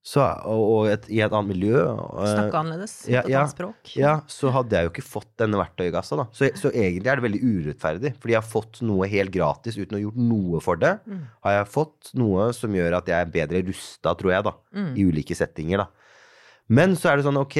så, 0.02 0.22
og, 0.48 0.60
og 0.72 0.86
et, 0.88 1.04
i 1.12 1.18
et 1.20 1.28
annet 1.36 1.50
miljø 1.52 1.76
uh, 1.84 2.22
Snakke 2.24 2.56
annerledes, 2.56 2.94
ja, 3.10 3.20
et 3.20 3.28
ja, 3.28 3.42
annet 3.42 3.52
språk. 3.52 3.90
ja, 4.00 4.14
så 4.32 4.48
hadde 4.54 4.72
jeg 4.78 4.86
jo 4.88 4.92
ikke 4.94 5.04
fått 5.04 5.28
denne 5.42 5.58
verktøykassa. 5.60 6.16
Da. 6.16 6.24
Så, 6.32 6.48
så 6.56 6.70
egentlig 6.72 7.10
er 7.12 7.20
det 7.20 7.26
veldig 7.26 7.40
urettferdig, 7.44 8.12
fordi 8.16 8.32
jeg 8.32 8.40
har 8.40 8.48
fått 8.48 8.80
noe 8.88 9.08
helt 9.12 9.34
gratis 9.34 9.76
uten 9.76 9.92
å 9.92 9.98
ha 9.98 10.04
gjort 10.06 10.20
noe 10.30 10.62
for 10.64 10.80
det. 10.80 10.94
Mm. 11.04 11.20
Har 11.44 11.56
jeg 11.58 11.68
fått 11.76 12.12
noe 12.16 12.48
som 12.56 12.72
gjør 12.80 12.96
at 13.02 13.12
jeg 13.12 13.20
er 13.26 13.34
bedre 13.36 13.62
rusta, 13.68 14.16
tror 14.16 14.32
jeg, 14.38 14.46
da, 14.48 14.54
Mm. 14.80 14.90
i 14.96 15.04
ulike 15.10 15.36
settinger. 15.36 15.84
Da. 15.84 15.88
Men 16.80 16.96
så 16.96 17.10
er 17.12 17.18
det 17.20 17.26
sånn, 17.28 17.40
ok, 17.40 17.58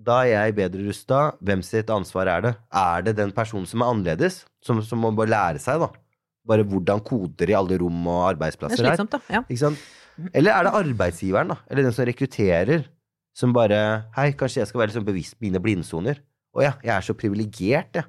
da 0.00 0.20
er 0.28 0.30
jeg 0.46 0.54
bedre 0.62 0.86
rusta. 0.86 1.20
Hvem 1.42 1.62
sitt 1.66 1.90
ansvar 1.92 2.28
er 2.38 2.46
det? 2.46 2.54
Er 2.70 3.02
det 3.10 3.16
den 3.18 3.32
personen 3.36 3.66
som 3.68 3.82
er 3.82 3.90
annerledes, 3.92 4.44
som, 4.64 4.78
som 4.84 5.00
må 5.02 5.10
bare 5.16 5.32
lære 5.34 5.60
seg, 5.64 5.80
da? 5.82 5.90
Bare 6.46 6.64
hvordan 6.64 7.02
koder 7.04 7.50
i 7.50 7.56
alle 7.58 7.76
rom 7.82 7.98
og 8.06 8.14
Det 8.14 8.20
er 8.22 8.34
arbeidsplasser 8.36 8.84
er? 8.84 8.92
slitsomt, 8.94 9.10
da. 9.12 9.20
Ja. 9.32 9.42
Ikke 9.48 9.60
sant? 9.66 9.82
Eller 10.34 10.54
er 10.54 10.66
det 10.66 10.78
arbeidsgiveren, 10.80 11.52
da? 11.52 11.60
Eller 11.70 11.86
den 11.86 11.94
som 11.96 12.06
rekrutterer, 12.08 12.86
som 13.36 13.52
bare 13.56 13.80
Hei, 14.16 14.32
kanskje 14.38 14.62
jeg 14.62 14.70
skal 14.70 14.82
være 14.82 14.92
liksom 14.92 15.06
bevisst 15.06 15.36
på 15.38 15.46
mine 15.46 15.62
blindsoner? 15.62 16.20
Å 16.56 16.64
ja, 16.64 16.72
jeg 16.82 16.94
er 16.96 17.06
så 17.06 17.14
privilegert, 17.14 18.00
jeg. 18.00 18.08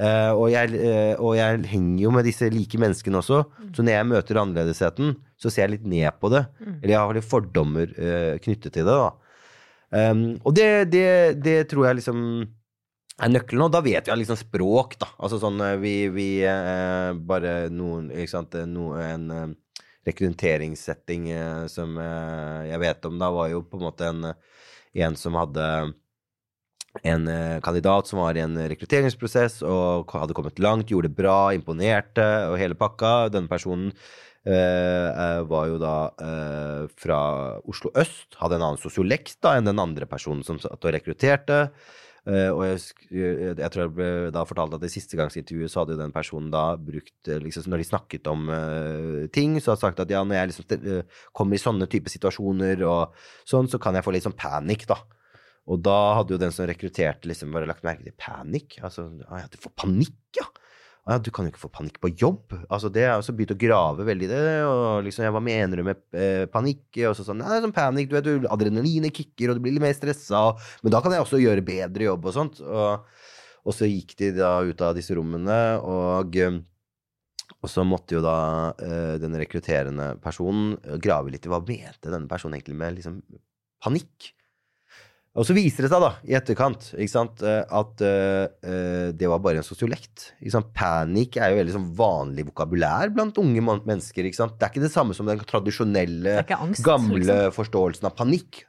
uh, 0.00 0.32
og, 0.32 0.46
jeg 0.54 0.72
uh, 0.78 1.20
og 1.20 1.34
jeg 1.36 1.60
henger 1.68 2.06
jo 2.06 2.14
med 2.14 2.24
disse 2.24 2.48
like 2.52 2.80
menneskene 2.80 3.20
også. 3.20 3.42
Så 3.76 3.84
når 3.84 3.98
jeg 3.98 4.10
møter 4.14 4.40
annerledesheten, 4.40 5.14
så 5.36 5.52
ser 5.52 5.66
jeg 5.66 5.76
litt 5.76 5.88
ned 5.92 6.16
på 6.20 6.32
det. 6.32 6.46
Mm. 6.58 6.78
Eller 6.80 6.94
jeg 6.94 7.02
har 7.02 7.18
litt 7.18 7.28
fordommer 7.28 7.94
uh, 7.98 8.34
knyttet 8.44 8.72
til 8.72 8.88
det, 8.88 8.98
da. 9.04 9.12
Um, 9.94 10.24
og 10.42 10.56
det, 10.56 10.68
det, 10.90 11.08
det 11.44 11.58
tror 11.70 11.90
jeg 11.90 12.00
liksom 12.00 12.22
er 13.20 13.30
nøkkelen. 13.30 13.66
Og 13.68 13.74
da 13.76 13.84
vet 13.84 14.08
vi 14.08 14.14
ja, 14.14 14.16
liksom 14.18 14.40
språk, 14.40 14.96
da. 15.04 15.12
Altså 15.20 15.38
sånn 15.42 15.60
vi, 15.78 16.08
vi 16.10 16.28
Bare 17.28 17.68
noen 17.70 18.08
Ikke 18.10 18.32
sant. 18.32 18.56
No, 18.66 18.94
en 18.98 19.54
rekrutteringssetting 20.06 21.28
eh, 21.32 21.66
som 21.72 21.98
eh, 22.00 22.70
jeg 22.70 22.80
vet 22.82 23.08
om 23.08 23.20
da, 23.20 23.30
var 23.34 23.50
jo 23.52 23.62
på 23.66 23.80
en 23.80 23.86
måte 23.86 24.08
en, 24.10 24.32
en 25.04 25.16
som 25.18 25.38
hadde 25.38 25.68
en 27.02 27.28
eh, 27.28 27.60
kandidat 27.64 28.10
som 28.10 28.20
var 28.22 28.36
i 28.38 28.44
en 28.44 28.58
rekrutteringsprosess 28.70 29.62
og 29.66 30.12
hadde 30.14 30.36
kommet 30.36 30.62
langt, 30.62 30.92
gjorde 30.92 31.10
det 31.10 31.18
bra, 31.18 31.38
imponerte 31.56 32.26
og 32.50 32.58
hele 32.60 32.78
pakka. 32.78 33.32
Denne 33.34 33.50
personen 33.50 33.90
eh, 33.90 35.08
eh, 35.10 35.40
var 35.50 35.68
jo 35.72 35.80
da 35.82 35.96
eh, 36.22 36.86
fra 37.00 37.20
Oslo 37.66 37.90
øst, 37.98 38.38
hadde 38.38 38.60
en 38.60 38.68
annen 38.68 38.82
sosiolekt 38.82 39.40
da 39.42 39.56
enn 39.58 39.70
den 39.70 39.82
andre 39.82 40.06
personen 40.10 40.46
som 40.46 40.60
satt 40.62 40.78
og 40.78 40.94
rekrutterte. 40.94 41.66
Eh, 42.24 42.48
og 42.48 42.62
jeg, 42.64 42.78
jeg, 43.12 43.68
tror 43.68 43.82
jeg 43.82 43.92
ble 43.92 44.06
da 44.32 44.46
fortalt 44.48 44.78
at 44.78 44.84
i 44.86 44.92
siste 44.92 45.18
gangs 45.18 45.34
intervjuet 45.36 45.68
så 45.68 45.82
hadde 45.82 45.92
jo 45.92 46.00
den 46.00 46.14
personen 46.14 46.46
da 46.52 46.62
brukt 46.80 47.28
eh, 47.28 47.36
liksom, 47.42 47.66
Når 47.68 47.82
de 47.82 47.88
snakket 47.90 48.30
om 48.32 48.46
uh, 48.48 49.26
ting, 49.34 49.58
så 49.60 49.74
hadde 49.74 49.82
sagt 49.82 50.00
at 50.00 50.14
ja, 50.14 50.22
når 50.24 50.38
jeg 50.38 50.52
liksom 50.52 51.02
kommer 51.36 51.58
i 51.58 51.60
sånne 51.60 51.88
type 51.92 52.12
situasjoner 52.12 52.80
og 52.88 53.18
sånn, 53.44 53.68
så 53.68 53.80
kan 53.82 53.98
jeg 53.98 54.06
få 54.06 54.14
litt 54.16 54.24
sånn 54.24 54.38
panikk, 54.40 54.86
da. 54.88 55.02
Og 55.68 55.80
da 55.84 55.98
hadde 56.20 56.36
jo 56.36 56.40
den 56.40 56.52
som 56.52 56.68
rekrutterte, 56.68 57.28
liksom 57.28 57.52
bare 57.52 57.68
lagt 57.68 57.84
merke 57.84 58.04
til 58.04 58.16
panikk. 58.20 58.78
Altså, 58.84 59.06
ja, 59.24 59.44
du 59.52 59.60
får 59.60 59.76
panikk, 59.84 60.18
ja! 60.40 60.48
Ja, 61.04 61.18
du 61.20 61.28
kan 61.36 61.44
jo 61.44 61.52
ikke 61.52 61.60
få 61.66 61.68
panikk 61.68 61.98
på 62.00 62.08
jobb. 62.16 62.54
Altså, 62.72 62.88
det 62.92 63.02
er 63.04 63.18
også 63.18 63.34
begynt 63.36 63.52
å 63.52 63.60
grave 63.60 64.06
veldig 64.08 64.24
i 64.24 64.30
det. 64.30 64.44
Og 64.64 65.04
liksom, 65.04 65.26
jeg, 65.26 65.34
hva 65.36 65.42
mener 65.44 65.80
du 65.80 65.84
med 65.84 66.00
eh, 66.16 66.44
panikk? 66.48 66.86
Og 67.10 67.16
så 67.18 67.26
sånn, 67.26 67.42
nei, 67.44 67.60
sånn 67.60 67.74
panikk, 67.76 68.08
du 68.08 68.16
vet, 68.16 68.28
du, 68.28 68.48
adrenalinet 68.48 69.12
kicker, 69.12 69.52
og 69.52 69.58
du 69.58 69.64
blir 69.66 69.76
litt 69.76 69.84
mer 69.84 69.96
stressa. 69.96 70.46
Men 70.80 70.94
da 70.96 71.02
kan 71.04 71.12
jeg 71.12 71.26
også 71.26 71.42
gjøre 71.42 71.66
bedre 71.66 72.08
jobb 72.08 72.30
og 72.30 72.36
sånt. 72.38 72.62
Og, 72.64 73.26
og 73.64 73.76
så 73.76 73.88
gikk 73.90 74.16
de 74.22 74.32
da 74.38 74.54
ut 74.64 74.86
av 74.86 74.96
disse 74.96 75.16
rommene, 75.18 75.58
og 75.84 76.40
og 77.64 77.70
så 77.72 77.84
måtte 77.84 78.18
jo 78.18 78.20
da 78.24 78.36
eh, 78.80 79.14
den 79.20 79.36
rekrutterende 79.40 80.14
personen 80.20 80.74
grave 81.00 81.32
litt 81.32 81.46
i 81.46 81.52
hva 81.52 81.62
mente 81.64 82.10
denne 82.10 82.28
personen 82.28 82.58
egentlig 82.58 82.76
med 82.76 82.98
liksom, 82.98 83.20
panikk. 83.84 84.32
Og 85.34 85.42
så 85.48 85.54
viser 85.56 85.82
det 85.82 85.90
seg 85.90 86.02
da, 86.02 86.12
i 86.30 86.36
etterkant, 86.38 86.84
sant, 87.10 87.40
eh, 87.42 87.64
at 87.66 88.02
eh, 88.06 89.08
det 89.18 89.26
var 89.26 89.40
bare 89.42 89.58
en 89.58 89.66
sosiolekt. 89.66 90.28
Panikk 90.76 91.40
er 91.42 91.50
jo 91.50 91.58
veldig 91.58 91.74
sånn 91.74 91.88
vanlig 91.98 92.44
vokabulær 92.52 93.10
blant 93.10 93.40
unge 93.42 93.64
mennesker. 93.64 94.28
Ikke 94.28 94.38
sant? 94.38 94.54
Det 94.60 94.68
er 94.68 94.70
ikke 94.70 94.84
det 94.84 94.92
samme 94.94 95.16
som 95.16 95.26
den 95.26 95.42
tradisjonelle, 95.42 96.36
angst, 96.54 96.84
gamle 96.86 97.18
liksom. 97.18 97.54
forståelsen 97.56 98.06
av 98.06 98.14
panikk. 98.20 98.62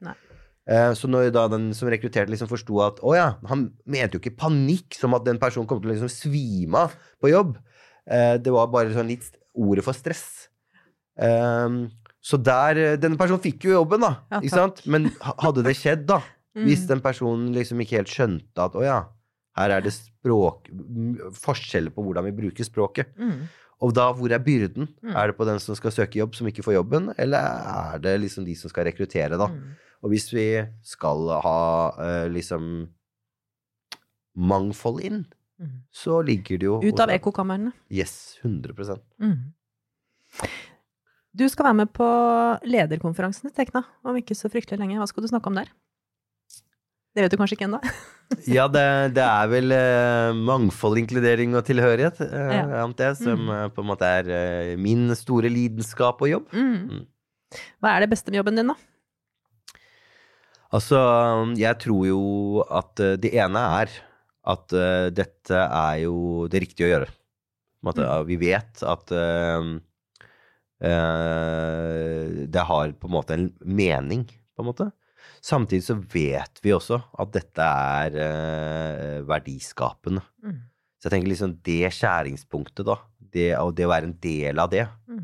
Eh, 0.66 0.92
Så 0.98 1.06
når 1.06 1.30
den 1.36 1.70
som 1.78 1.92
rekrutterte 1.94 2.34
liksom 2.34 2.50
forsto 2.50 2.82
at 2.82 2.98
å 3.06 3.14
ja, 3.14 3.28
han 3.46 3.68
mente 3.86 4.18
jo 4.18 4.24
ikke 4.24 4.34
panikk 4.48 4.98
som 4.98 5.14
at 5.14 5.28
den 5.28 5.38
personen 5.42 5.70
kom 5.70 5.84
til 5.84 5.92
å 5.92 5.94
liksom 5.94 6.10
svime 6.10 6.88
av 6.88 6.96
på 7.22 7.30
jobb. 7.30 7.60
Uh, 8.10 8.38
Det 8.42 8.54
var 8.54 8.74
bare 8.74 8.94
sånn 8.94 9.10
litt 9.10 9.30
ordet 9.54 9.86
for 9.86 9.94
stress. 9.98 10.50
Um, 11.14 11.92
Så 12.26 12.42
der 12.42 12.98
Denne 12.98 13.18
personen 13.22 13.42
fikk 13.42 13.68
jo 13.70 13.78
jobben, 13.78 14.02
da. 14.02 14.16
Ja? 14.34 14.42
Men 14.90 15.12
hadde 15.22 15.62
det 15.62 15.78
skjedd, 15.78 16.08
da, 16.10 16.24
Mm. 16.56 16.64
hvis 16.70 16.86
den 16.88 17.02
personen 17.04 17.52
liksom 17.52 17.82
ikke 17.84 17.98
helt 18.00 18.12
skjønte 18.12 18.64
at 18.64 18.76
å 18.80 18.84
ja, 18.86 19.00
her 19.60 19.74
er 19.76 19.84
det 19.84 19.92
språk 19.92 20.70
Forskjeller 21.36 21.92
på 21.92 22.04
hvordan 22.04 22.26
vi 22.30 22.34
bruker 22.36 22.64
språket. 22.68 23.12
Mm. 23.20 23.46
Og 23.84 23.92
da, 23.96 24.06
hvor 24.16 24.32
er 24.32 24.40
byrden? 24.40 24.88
Mm. 25.04 25.14
Er 25.16 25.28
det 25.28 25.36
på 25.38 25.48
den 25.48 25.60
som 25.60 25.76
skal 25.76 25.92
søke 25.92 26.20
jobb, 26.22 26.36
som 26.36 26.48
ikke 26.48 26.64
får 26.64 26.78
jobben, 26.78 27.10
eller 27.20 27.44
er 27.44 28.00
det 28.04 28.14
liksom 28.24 28.48
de 28.48 28.56
som 28.56 28.72
skal 28.72 28.88
rekruttere, 28.88 29.36
da? 29.40 29.50
Mm. 29.52 29.76
Og 30.04 30.14
hvis 30.14 30.30
vi 30.32 30.48
skal 30.84 31.28
ha 31.44 31.60
uh, 32.00 32.28
liksom 32.32 32.88
mangfold 34.36 35.04
inn, 35.04 35.26
Mm. 35.56 35.86
så 35.88 36.20
ligger 36.20 36.60
det 36.60 36.66
jo 36.68 36.80
Ut 36.84 37.00
av 37.00 37.08
ekkokamrene. 37.10 37.72
Yes, 37.90 38.38
100 38.44 39.00
Mm. 39.22 39.54
Du 41.34 41.48
skal 41.48 41.66
være 41.66 41.74
med 41.76 41.94
på 41.94 42.08
lederkonferansen 42.64 43.48
i 43.50 43.54
Tekna 43.56 43.86
om 44.04 44.16
ikke 44.16 44.36
så 44.36 44.50
fryktelig 44.52 44.80
lenge. 44.80 44.98
Hva 45.00 45.08
skal 45.08 45.24
du 45.24 45.28
snakke 45.30 45.48
om 45.48 45.56
der? 45.56 45.72
Det 47.16 47.24
vet 47.24 47.32
du 47.32 47.38
kanskje 47.40 47.56
ikke 47.56 47.70
ennå? 47.70 47.80
Ja, 48.50 48.64
det, 48.68 48.82
det 49.14 49.22
er 49.22 49.50
vel 49.52 49.70
uh, 49.70 50.34
mangfold, 50.34 50.98
inkludering 50.98 51.54
og 51.56 51.62
tilhørighet, 51.68 52.18
uh, 52.26 52.54
Ja. 52.58 52.82
det, 52.98 53.12
som 53.20 53.38
som 53.38 53.52
uh, 53.54 53.68
på 53.70 53.84
en 53.84 53.90
måte 53.92 54.08
er 54.10 54.26
uh, 54.34 54.72
min 54.82 55.14
store 55.16 55.52
lidenskap 55.54 56.24
og 56.26 56.32
jobb. 56.32 56.48
Mm. 56.52 56.90
Mm. 56.90 57.04
Hva 57.80 57.94
er 57.94 58.02
det 58.04 58.10
beste 58.12 58.34
med 58.34 58.40
jobben 58.42 58.58
din, 58.58 58.74
da? 58.74 58.76
Altså, 60.74 60.98
jeg 61.56 61.78
tror 61.86 62.02
jo 62.10 62.24
at 62.66 62.98
det 63.22 63.32
ene 63.38 63.62
er 63.78 63.94
at 64.46 64.74
dette 65.16 65.62
er 65.62 66.02
jo 66.04 66.50
det 66.52 66.66
riktige 66.66 66.90
å 66.90 66.92
gjøre. 66.96 67.14
Måte, 67.86 68.02
Mm. 68.02 68.26
Vi 68.28 68.36
vet 68.42 68.84
at 68.84 69.14
det 72.52 72.66
har 72.74 72.92
på 73.00 73.08
en 73.08 73.16
måte 73.16 73.38
en 73.38 73.48
mening, 73.64 74.26
på 74.58 74.66
en 74.66 74.70
måte. 74.74 74.90
Samtidig 75.46 75.84
så 75.86 75.96
vet 76.10 76.58
vi 76.64 76.72
også 76.74 76.98
at 77.22 77.32
dette 77.36 77.62
er 77.62 78.16
eh, 78.18 79.20
verdiskapende. 79.30 80.24
Mm. 80.42 80.56
Så 80.98 81.06
jeg 81.10 81.14
tenker 81.14 81.30
liksom 81.30 81.52
det 81.68 81.92
skjæringspunktet, 81.94 82.86
da, 82.88 82.96
det, 83.36 83.52
og 83.62 83.76
det 83.78 83.86
å 83.86 83.92
være 83.92 84.10
en 84.10 84.18
del 84.24 84.62
av 84.64 84.72
det, 84.74 84.88
Mm. 85.06 85.20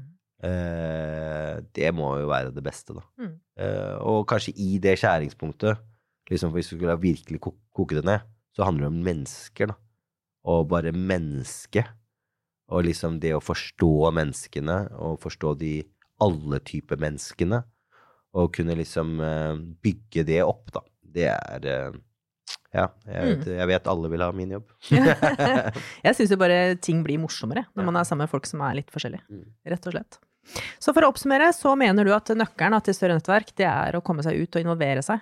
eh, 0.46 1.56
det 1.74 1.90
må 1.98 2.12
jo 2.22 2.28
være 2.30 2.54
det 2.54 2.64
beste, 2.66 2.94
da. 2.98 3.02
Mm. 3.18 3.34
Eh, 3.58 3.96
og 4.12 4.28
kanskje 4.30 4.54
i 4.62 4.78
det 4.84 4.98
skjæringspunktet, 5.02 5.82
liksom 6.30 6.54
hvis 6.54 6.70
vi 6.72 6.78
skulle 6.78 7.00
virkelig 7.02 7.40
ko- 7.42 7.58
koke 7.74 7.98
det 7.98 8.06
ned, 8.06 8.22
så 8.56 8.66
handler 8.68 8.88
det 8.90 8.94
om 8.94 9.04
mennesker, 9.10 9.68
da. 9.74 9.76
Og 10.46 10.68
bare 10.70 10.92
menneske. 10.94 11.86
Og 12.72 12.86
liksom 12.86 13.20
det 13.20 13.34
å 13.36 13.42
forstå 13.44 14.12
menneskene, 14.16 14.92
og 15.02 15.20
forstå 15.20 15.58
de 15.60 15.74
alle 16.22 16.60
typer 16.60 16.98
menneskene, 16.98 17.64
og 18.38 18.54
kunne 18.56 18.76
liksom 18.80 19.18
eh, 19.26 19.60
bygge 19.84 20.24
det 20.28 20.42
opp, 20.46 20.72
da. 20.76 20.82
Det 21.12 21.28
er 21.34 21.66
eh, 21.68 22.00
Ja, 22.72 22.86
jeg 23.04 23.26
vet, 23.28 23.48
jeg 23.52 23.68
vet 23.68 23.88
alle 23.92 24.10
vil 24.14 24.22
ha 24.24 24.30
min 24.32 24.54
jobb. 24.56 24.70
Jeg 26.06 26.16
syns 26.16 26.32
jo 26.32 26.38
bare 26.40 26.76
ting 26.80 27.02
blir 27.04 27.20
morsommere 27.20 27.66
når 27.76 27.88
man 27.90 27.98
er 28.00 28.06
sammen 28.08 28.24
med 28.24 28.32
folk 28.32 28.48
som 28.48 28.62
er 28.64 28.78
litt 28.80 28.92
forskjellige. 28.94 29.26
Mm. 29.28 29.48
Rett 29.74 29.88
og 29.90 29.96
slett. 29.98 30.20
Så 30.80 30.94
for 30.96 31.04
å 31.06 31.10
oppsummere, 31.12 31.52
så 31.54 31.76
mener 31.78 32.08
du 32.08 32.14
at 32.16 32.32
nøkkelen 32.34 32.80
til 32.88 32.96
større 32.98 33.18
nettverk, 33.20 33.52
det 33.60 33.68
er 33.68 33.98
å 34.00 34.02
komme 34.06 34.24
seg 34.26 34.40
ut 34.40 34.56
og 34.56 34.64
involvere 34.64 35.04
seg 35.06 35.20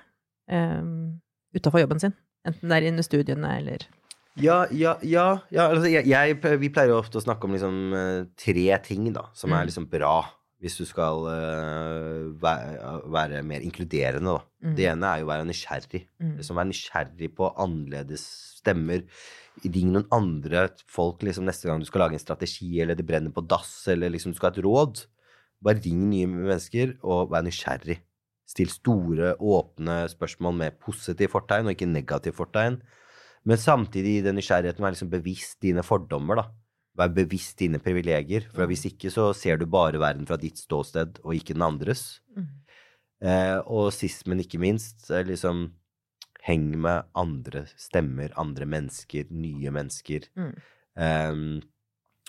um, 0.54 1.18
utafor 1.58 1.82
jobben 1.84 2.00
sin. 2.06 2.14
Enten 2.48 2.70
det 2.72 2.78
er 2.78 2.88
under 2.94 3.04
studiene 3.10 3.56
eller 3.60 3.84
Ja, 4.40 4.62
ja, 4.72 4.94
ja. 5.04 5.26
ja 5.52 5.66
altså, 5.74 5.90
jeg, 5.92 6.06
jeg, 6.08 6.38
vi 6.62 6.70
pleier 6.72 6.94
jo 6.94 7.02
ofte 7.02 7.18
å 7.20 7.26
snakke 7.26 7.50
om 7.50 7.58
liksom, 7.58 7.80
eh, 7.98 8.22
tre 8.40 8.68
ting 8.86 9.10
da, 9.12 9.26
som 9.36 9.50
Mm. 9.52 9.58
er 9.60 9.66
liksom 9.74 9.90
bra 9.92 10.14
hvis 10.60 10.76
du 10.76 10.84
skal 10.88 11.24
eh, 11.32 12.26
være, 12.42 12.96
være 13.08 13.44
mer 13.48 13.64
inkluderende. 13.64 14.34
Da. 14.36 14.66
Mm. 14.66 14.74
Det 14.76 14.88
ene 14.92 15.12
er 15.12 15.22
jo 15.22 15.28
å 15.28 15.32
være 15.32 15.48
nysgjerrig. 15.48 16.02
Mm. 16.20 16.34
Liksom 16.40 16.60
være 16.60 16.72
nysgjerrig 16.74 17.30
på 17.38 17.52
annerledes 17.64 18.26
stemmer. 18.60 19.06
Ring 19.64 19.94
noen 19.94 20.08
andre 20.16 20.68
folk 20.92 21.24
liksom, 21.24 21.48
neste 21.48 21.70
gang 21.70 21.80
du 21.80 21.88
skal 21.88 22.04
lage 22.04 22.20
en 22.20 22.26
strategi, 22.26 22.74
eller 22.84 23.00
det 23.00 23.08
brenner 23.08 23.32
på 23.36 23.46
dass, 23.48 23.72
eller 23.92 24.12
liksom, 24.12 24.36
du 24.36 24.40
skal 24.40 24.52
ha 24.52 24.58
et 24.58 24.68
råd. 24.68 25.06
Bare 25.64 25.84
ring 25.84 26.06
nye 26.12 26.28
mennesker, 26.28 26.98
og 27.08 27.32
vær 27.32 27.48
nysgjerrig. 27.48 28.02
Still 28.50 28.72
store, 28.74 29.36
åpne 29.40 30.02
spørsmål 30.12 30.60
med 30.60 30.80
positiv 30.84 31.32
fortegn, 31.38 31.70
og 31.70 31.76
ikke 31.78 31.88
negativ 31.88 32.36
fortegn. 32.36 32.82
Men 33.48 33.60
samtidig 33.62 34.18
i 34.18 34.24
den 34.26 34.36
nysgjerrigheten 34.40 34.84
være 34.84 34.98
liksom 34.98 35.12
bevisst 35.14 35.62
dine 35.64 35.88
fordommer, 35.88 36.44
da. 36.44 36.50
Vær 36.98 37.12
bevisst 37.14 37.60
dine 37.62 37.82
privilegier. 37.84 38.48
For 38.56 38.70
hvis 38.70 38.88
ikke 38.90 39.12
så 39.14 39.30
ser 39.38 39.60
du 39.60 39.68
bare 39.70 40.02
verden 40.02 40.28
fra 40.30 40.40
ditt 40.42 40.60
ståsted, 40.60 41.22
og 41.24 41.36
ikke 41.36 41.56
den 41.56 41.68
andres. 41.68 42.22
Mm. 42.36 42.48
Eh, 43.30 43.58
og 43.68 43.92
sist, 43.94 44.26
men 44.28 44.42
ikke 44.44 44.62
minst, 44.62 45.10
eh, 45.12 45.26
liksom 45.28 45.68
heng 46.48 46.70
med 46.82 47.10
andre 47.20 47.66
stemmer, 47.78 48.32
andre 48.40 48.66
mennesker, 48.70 49.28
nye 49.30 49.74
mennesker. 49.76 50.30
Mm. 50.40 50.54
Ehm, 51.00 51.60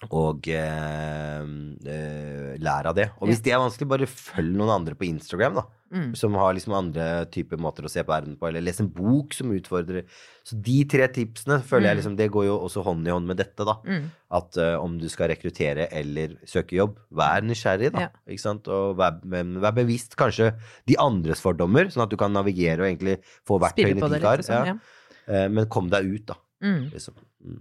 og 0.09 0.47
eh, 0.49 1.43
eh, 1.85 2.55
lær 2.63 2.89
av 2.89 2.97
det. 2.97 3.11
Og 3.21 3.29
hvis 3.29 3.43
det 3.45 3.53
er 3.53 3.61
vanskelig, 3.61 3.89
bare 3.91 4.09
følg 4.09 4.55
noen 4.57 4.73
andre 4.81 4.97
på 4.97 5.05
Instagram, 5.11 5.59
da. 5.61 5.65
Mm. 5.91 6.13
Som 6.15 6.37
har 6.39 6.55
liksom 6.55 6.73
andre 6.77 7.07
typer 7.35 7.59
måter 7.59 7.83
å 7.85 7.91
se 7.91 8.05
på 8.07 8.13
verden 8.13 8.37
på, 8.39 8.47
eller 8.47 8.63
les 8.63 8.79
en 8.81 8.89
bok 8.95 9.35
som 9.35 9.51
utfordrer. 9.51 10.05
Så 10.47 10.55
de 10.63 10.77
tre 10.89 11.09
tipsene 11.11 11.59
føler 11.67 11.89
jeg 11.91 11.97
Mm. 11.97 11.99
liksom, 12.01 12.17
det 12.17 12.29
går 12.31 12.47
jo 12.47 12.55
også 12.63 12.85
hånd 12.87 13.09
i 13.09 13.11
hånd 13.11 13.27
med 13.27 13.37
dette, 13.43 13.67
da. 13.67 13.75
Mm. 13.85 14.07
At 14.31 14.57
uh, 14.57 14.77
om 14.81 14.95
du 15.03 15.09
skal 15.11 15.29
rekruttere 15.33 15.89
eller 15.91 16.37
søke 16.47 16.79
jobb, 16.79 16.97
vær 17.11 17.43
nysgjerrig, 17.43 17.91
da. 17.93 18.07
Ja. 18.07 18.11
Ikke 18.31 18.45
sant? 18.45 18.69
Og 18.71 18.97
vær, 18.97 19.19
vær 19.27 19.75
bevisst 19.75 20.15
kanskje 20.17 20.53
de 20.87 20.97
andres 21.03 21.43
fordommer, 21.43 21.91
sånn 21.91 22.07
at 22.07 22.11
du 22.15 22.17
kan 22.17 22.33
navigere 22.33 22.81
og 22.85 22.89
egentlig 22.89 23.19
få 23.45 23.59
verktøyene 23.61 23.99
de 24.15 24.23
har. 24.25 24.39
liksom. 24.45 24.55
ja. 24.55 24.77
Ja. 24.77 24.79
Eh, 25.27 25.49
Men 25.51 25.67
kom 25.69 25.91
deg 25.91 26.07
ut, 26.07 26.27
da. 26.31 26.39
Mm. 26.63 26.91
Liksom. 26.95 27.15
Mm. 27.45 27.61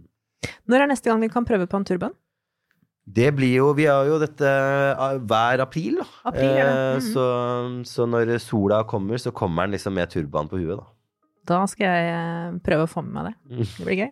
Når 0.70 0.82
er 0.86 0.88
neste 0.94 1.10
gang 1.10 1.20
vi 1.20 1.28
kan 1.34 1.46
prøve 1.50 1.66
på 1.68 1.82
en 1.82 1.86
turban? 1.86 2.14
Det 3.10 3.32
blir 3.34 3.56
jo 3.58 3.72
Vi 3.78 3.88
har 3.90 4.06
jo 4.06 4.20
dette 4.22 4.46
eh, 4.46 5.18
hver 5.26 5.64
april, 5.64 6.00
da. 6.02 6.08
April, 6.30 6.54
ja. 6.60 6.70
mm. 7.00 7.04
Så, 7.10 7.26
så 7.90 8.08
når 8.10 8.36
sola 8.44 8.84
kommer, 8.90 9.18
så 9.22 9.34
kommer 9.36 9.66
den 9.66 9.78
liksom 9.78 9.96
med 9.98 10.12
turban 10.14 10.50
på 10.52 10.62
huet, 10.62 10.78
da. 10.78 10.88
Da 11.50 11.64
skal 11.72 11.90
jeg 11.90 12.10
eh, 12.14 12.58
prøve 12.66 12.86
å 12.86 12.92
få 12.92 13.04
med 13.06 13.16
meg 13.18 13.32
det. 13.32 13.36
Mm. 13.50 13.64
Det 13.66 13.88
blir 13.88 14.02
gøy. 14.04 14.12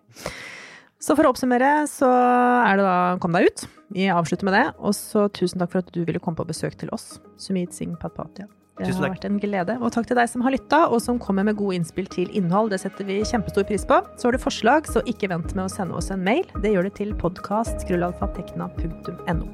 Så 0.97 1.13
for 1.13 1.27
å 1.27 1.31
oppsummere, 1.33 1.71
så 1.91 2.09
er 2.09 2.79
det 2.79 2.85
da 2.87 2.99
Kom 3.21 3.35
deg 3.35 3.51
ut. 3.51 3.67
Vi 3.93 4.09
avslutter 4.09 4.49
med 4.49 4.57
det. 4.57 4.65
Og 4.81 4.95
så 4.97 5.27
tusen 5.29 5.61
takk 5.61 5.75
for 5.75 5.85
at 5.85 5.93
du 5.93 6.01
ville 6.01 6.21
komme 6.23 6.39
på 6.39 6.47
besøk 6.49 6.79
til 6.79 6.89
oss, 6.95 7.19
Sumit 7.37 7.75
Singh 7.77 7.99
Patpatia. 8.01 8.49
Det 8.77 8.93
har 8.93 9.09
vært 9.09 9.25
en 9.25 9.39
glede. 9.41 9.73
Og 9.81 9.89
takk 9.93 10.05
til 10.09 10.17
deg 10.19 10.27
som 10.29 10.41
har 10.45 10.51
lytta, 10.53 10.79
og 10.93 10.99
som 11.01 11.19
kommer 11.21 11.43
med 11.47 11.57
gode 11.57 11.75
innspill 11.79 12.07
til 12.13 12.27
innhold. 12.37 12.69
Det 12.73 12.79
setter 12.83 13.03
vi 13.07 13.15
kjempestor 13.25 13.63
pris 13.65 13.85
på. 13.89 13.97
Så 14.17 14.23
har 14.27 14.33
du 14.37 14.41
forslag, 14.41 14.81
så 14.85 14.99
ikke 15.09 15.29
vent 15.33 15.49
med 15.57 15.63
å 15.65 15.73
sende 15.73 15.93
oss 15.97 16.11
en 16.13 16.25
mail. 16.25 16.45
Det 16.61 16.69
gjør 16.75 16.83
du 16.85 16.91
til 16.99 17.09
podkast.krøllalfatekna.no. 17.17 19.45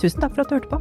Tusen 0.00 0.18
takk 0.18 0.32
for 0.34 0.40
at 0.42 0.48
du 0.50 0.54
hørte 0.58 0.72
på. 0.74 0.78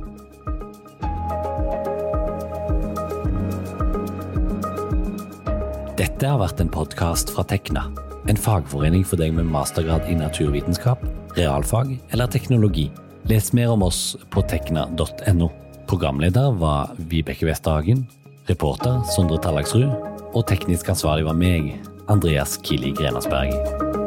Dette 6.00 6.24
har 6.26 6.40
vært 6.40 6.62
en 6.64 6.72
podkast 6.72 7.28
fra 7.36 7.44
Tekna, 7.44 7.92
en 8.32 8.40
fagforening 8.40 9.04
for 9.06 9.20
deg 9.20 9.34
med 9.36 9.46
mastergrad 9.52 10.08
i 10.08 10.16
naturvitenskap, 10.16 11.04
realfag 11.38 12.00
eller 12.16 12.28
teknologi. 12.32 12.88
Les 13.30 13.54
mer 13.54 13.70
om 13.76 13.84
oss 13.84 14.18
på 14.32 14.42
tekna.no. 14.48 15.69
Programleder 15.90 16.52
var 16.52 16.92
Vibeke 16.98 17.46
Westerhagen, 17.46 18.08
reporter 18.46 19.02
Sondre 19.10 19.40
Tallagsrud, 19.42 19.90
og 20.38 20.44
teknisk 20.46 20.92
ansvarlig 20.94 21.26
var 21.26 21.40
meg, 21.42 21.72
Andreas 22.14 22.60
Kili 22.62 22.94
Grenasberg. 22.94 23.98